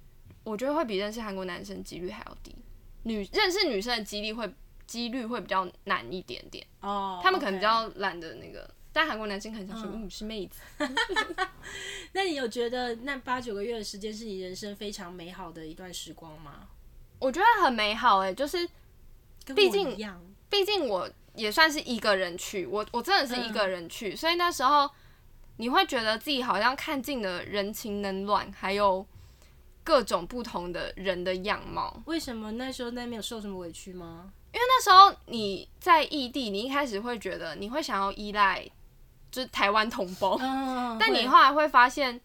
[0.44, 2.56] 我觉得会比认识韩国男生几率还要低。
[3.04, 4.52] 女认识女生的几率会
[4.88, 8.68] 几率会比较难一点点哦，他们可能比较懒得那个。
[8.92, 10.62] 但韩国男生很想说，嗯，是妹子。
[12.14, 16.68] 那你有觉得那八九个月的时间是你人生非常美好的一段时光吗？
[17.20, 18.68] 我觉得很美好哎、欸，就是
[19.56, 19.96] 毕竟
[20.50, 24.90] 毕竟我也算是一个人去，我我真的是一个人去，嗯、所以那时候
[25.58, 29.06] 你会觉得自己好像看尽了人情冷暖，还有
[29.84, 32.02] 各种不同的人的样貌。
[32.06, 34.34] 为什么那时候那没有受什么委屈吗？
[34.52, 38.68] 因为那时候你在异地，你一开始会觉得你会想要依赖。
[39.32, 42.20] 就是台湾同胞， 嗯、但你后来会发现，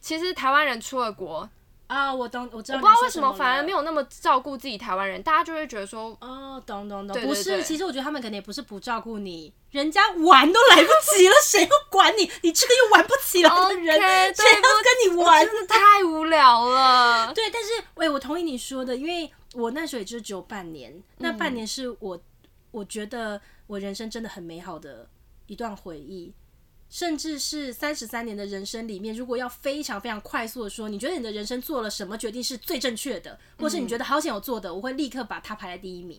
[0.00, 1.48] 其实台湾人出了国
[1.86, 12.30] 啊，我懂，我知道，我不知道为什么反而没有那么照顾自己台湾人，大家就会觉得说，哦，懂懂懂，不是，其实我觉得他们可能也不是不照顾你，人家玩都来不及了，谁会管你？
[12.42, 13.98] 你这个又玩不起来的人，
[14.34, 15.44] 谁要 Okay, 跟你玩？
[15.44, 17.32] 真的太无聊了。
[17.34, 22.16] 对，但是，喂，我同意你说的，因为我那时候也就只有半年，嗯、那半年是我，
[22.70, 25.08] 我觉得我人生真的很美好的
[25.50, 26.32] 一段回忆。
[26.88, 36.18] 甚至是三十三年的人生里面，如果要非常非常快速的说，你觉得你的人生做了什么决定是最正确的，或是你觉得好想有做的，我会立刻把它排在第一名。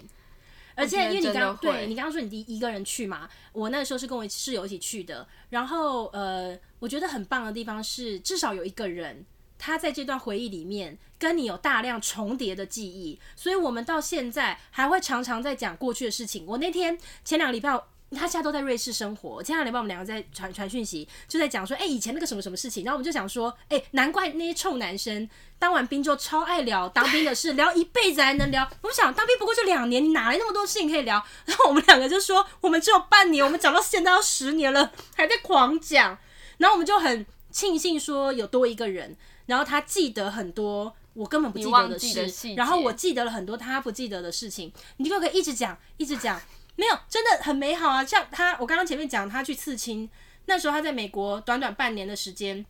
[0.74, 9.26] 而且因为你刚对你刚刚说你第一个人去嘛，我那时候是跟我室友一起去的，然后呃，我觉得很棒的地方是至少有一个人，
[9.60, 16.46] 他在这段回忆里面跟你有大量重叠的记忆，所以我们到现在还会常常在讲过去的事情。
[16.46, 17.78] 我那天前两个礼拜。
[18.18, 19.42] 他现在都在瑞士生活。
[19.42, 22.84] 前两天我们两个在传传讯息，就在讲说，哎、以前那个什么什么事情。
[22.84, 28.70] 然后我们就想说，哎、难怪那些臭男生当完兵就超爱聊当兵的事，聊一辈子还能聊。
[28.82, 31.24] 我们想当兵不过就两年，你哪来那么多事情可以聊？
[31.46, 36.18] 然后我们两个就说，我们只有半年，我们讲到现在要十年了，还在狂讲。
[36.58, 46.40] 然后我们就很庆幸说有多一个人，然后他记得很多我根本不记得的事，然后我记得了很多他不记得的事情，你就可以一直讲，一直讲。
[46.76, 48.04] 没有，真的很美好啊！
[48.04, 50.10] 像他，我刚刚前面讲他去刺青，
[50.46, 52.66] 那时候他在美国短短半年的时间，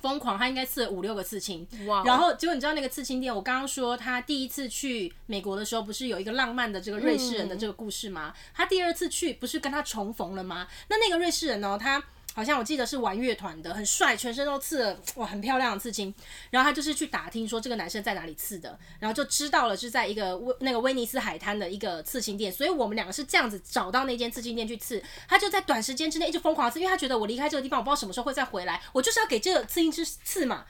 [0.00, 1.66] 疯狂，他应该刺了五六个刺青。
[1.86, 2.02] 哇！
[2.04, 8.32] 然后结果你知道那个刺青店，我刚刚说他第一次去美国的时候，不是有一个浪漫的这个瑞士人的这个故事吗？
[8.34, 10.66] 嗯、他第二次去不是跟他重逢了吗？
[10.88, 12.02] 那那个瑞士人呢，他。
[12.40, 16.14] 好像我记得是玩乐团的，很帅，全身都刺了，哇，很漂亮的刺青。
[16.48, 22.50] 然后他就是去打听说这个男生在哪里刺的，然后就知道了是在一个威那个威尼斯海滩的一个刺青店。
[22.50, 25.02] 所以我们两个是这样子找到那间刺青店去刺。
[25.28, 30.64] 他就在短时间之内一直疯狂刺，因为他觉得我离开这个地方，我不知道什么时候会再回来，我就是要给这个刺青师刺嘛。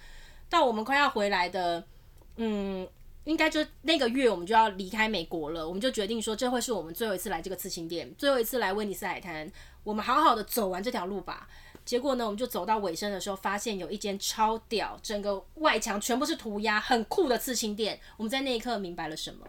[0.49, 1.87] 到我们快要回来的，
[2.35, 2.85] 嗯，
[3.31, 9.49] 应该就那个月我们就要离开美国了，我们就决定说这会是我们最后一次来这个刺青店，最后一次来威尼斯海滩。
[9.85, 11.47] 我们好好的走完这条路吧。
[11.85, 18.01] 结果呢，我们就走到尾声的时候，发现有一间超屌，整个外墙全部是涂鸦，很酷的刺青店。
[18.17, 19.47] 我们在那一刻明白了什么？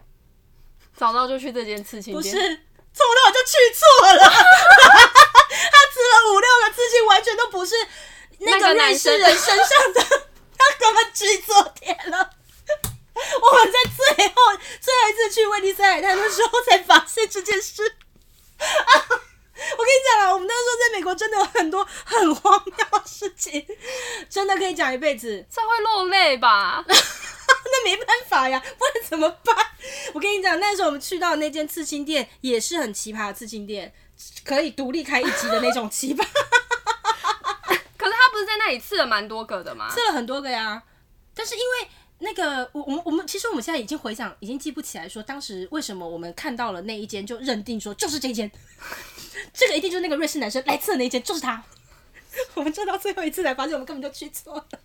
[0.94, 2.22] 早到就去这间刺青店？
[2.22, 2.56] 不是，
[2.92, 4.22] 早到就去错了。
[4.30, 7.74] 他刺了五六个刺青，完全都不是
[8.38, 10.00] 那个瑞士人身上的，
[10.56, 12.30] 他根本去错店了。
[13.40, 14.34] 我们在最后
[14.80, 17.96] 最后一次去威尼斯海滩的时候，才发现这件事。
[18.62, 23.64] 我跟你讲啊，我们那时候在美国真的有很多很荒谬的事情，
[24.28, 25.46] 真的可以讲一辈子。
[25.50, 26.84] 这会落泪吧？
[26.88, 29.56] 那没办法呀，不然怎么办？
[30.14, 33.94] 我跟你讲，那时候我们去到那间刺青店，也是很奇葩的刺青店，
[34.44, 36.26] 可以独立开一集的那种奇葩。
[37.96, 39.88] 可是他不是在那里刺了蛮多个的吗？
[39.94, 40.82] 刺了很多个呀，
[41.34, 41.88] 但是因为。
[42.22, 48.50] 那个，我我们我们其实我们现在已经回想，已经记不起来说当时为什么我们看到了那一间就认定说就是这间，
[49.52, 51.62] 这个一定就是那个瑞士男生来刺的那一间，就是他。
[52.54, 54.80] 我们直到最后一次才发现我们根本就去错了。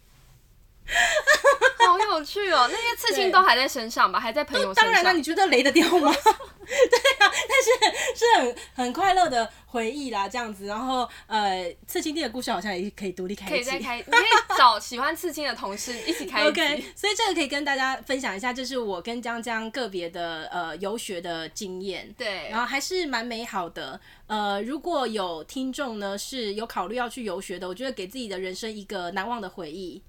[1.88, 2.68] 好有趣哦！
[2.70, 4.20] 那些刺青都还在身上吧？
[4.20, 4.86] 还在朋友身上？
[4.86, 6.14] 当然了，你觉得雷得掉吗？
[6.68, 10.66] 对啊，但是是很很快乐的回忆啦，这样子。
[10.66, 16.48] 然后呃，刺青店的故事好像也可以独立开可以再开，你可以找喜欢刺青的同事一起开一。
[16.50, 22.14] OK，所以这个可以跟大家分享一下，这是我跟江江个别的呃游学的经验。
[22.18, 24.00] 对，然后还是蛮美好的。
[24.28, 30.04] 呃，如果有听众呢是有考虑要去游学的，我觉得给自己的人生一个难忘的回忆。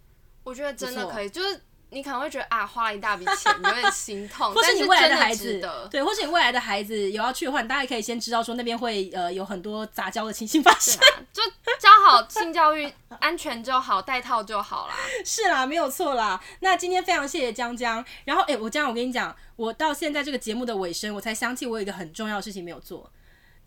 [0.48, 4.50] 我觉得真的可以，就是你可能会觉得啊，花了一大笔钱，有点心痛。
[4.54, 11.42] 或是你未来的孩子，的对，或是你未来的孩子有要去的话，你大概可以先知道说那边会呃有很多杂交的情形发生，啊、就
[11.78, 12.90] 教好性教育，
[13.20, 14.94] 安全就好，带套就好啦。
[15.22, 16.42] 是啦，没有错啦。
[16.60, 18.02] 那今天非常谢谢江江。
[18.24, 23.10] 然后哎、欸，我江，我跟你讲，我到现在这个节目的尾声，我才想起我有一个很重要的事情没有做，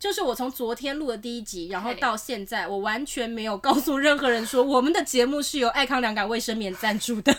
[0.02, 7.32] 就是我从昨天录的第一集，然后到现在，我完全没有告诉任何人说我们的节目是由爱康良感卫生棉赞助的。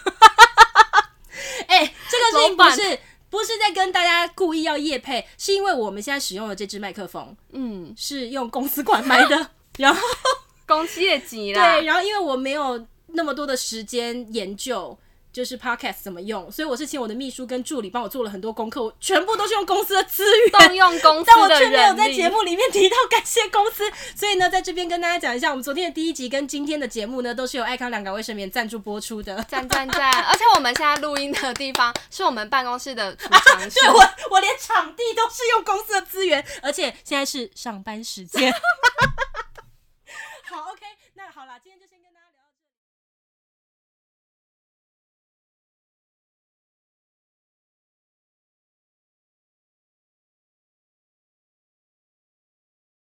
[1.67, 2.99] 哎、欸，这个事情不是
[3.29, 10.01] 不是在跟大家故意要夜配，是因为我们现在使用的这支麦克风，嗯，是用公司款买的，然后
[10.65, 11.61] 公司业绩啦。
[11.61, 14.97] 对，然后因为我没有那么多的时间研究。
[15.33, 23.83] 就是 podcast 怎么用，所以我是请我的秘书跟助理帮我做了很多功课，我全部都是用公司的资源，动用公司的但我却没有在节目里面提到感谢公司。
[24.15, 30.23] 所以呢，在这边跟大家讲一下，我们昨天的第一集跟今天的节目呢，都是由爱康两港卫生棉赞助播出的，赞赞赞！
[30.25, 38.53] 而且我们现在录音的地方是我们办公室的储藏室， 对，我我连场地都是用公司的资源，而且现在是上班时间。
[40.45, 41.92] 好，OK，那好啦，今天就先跟大家。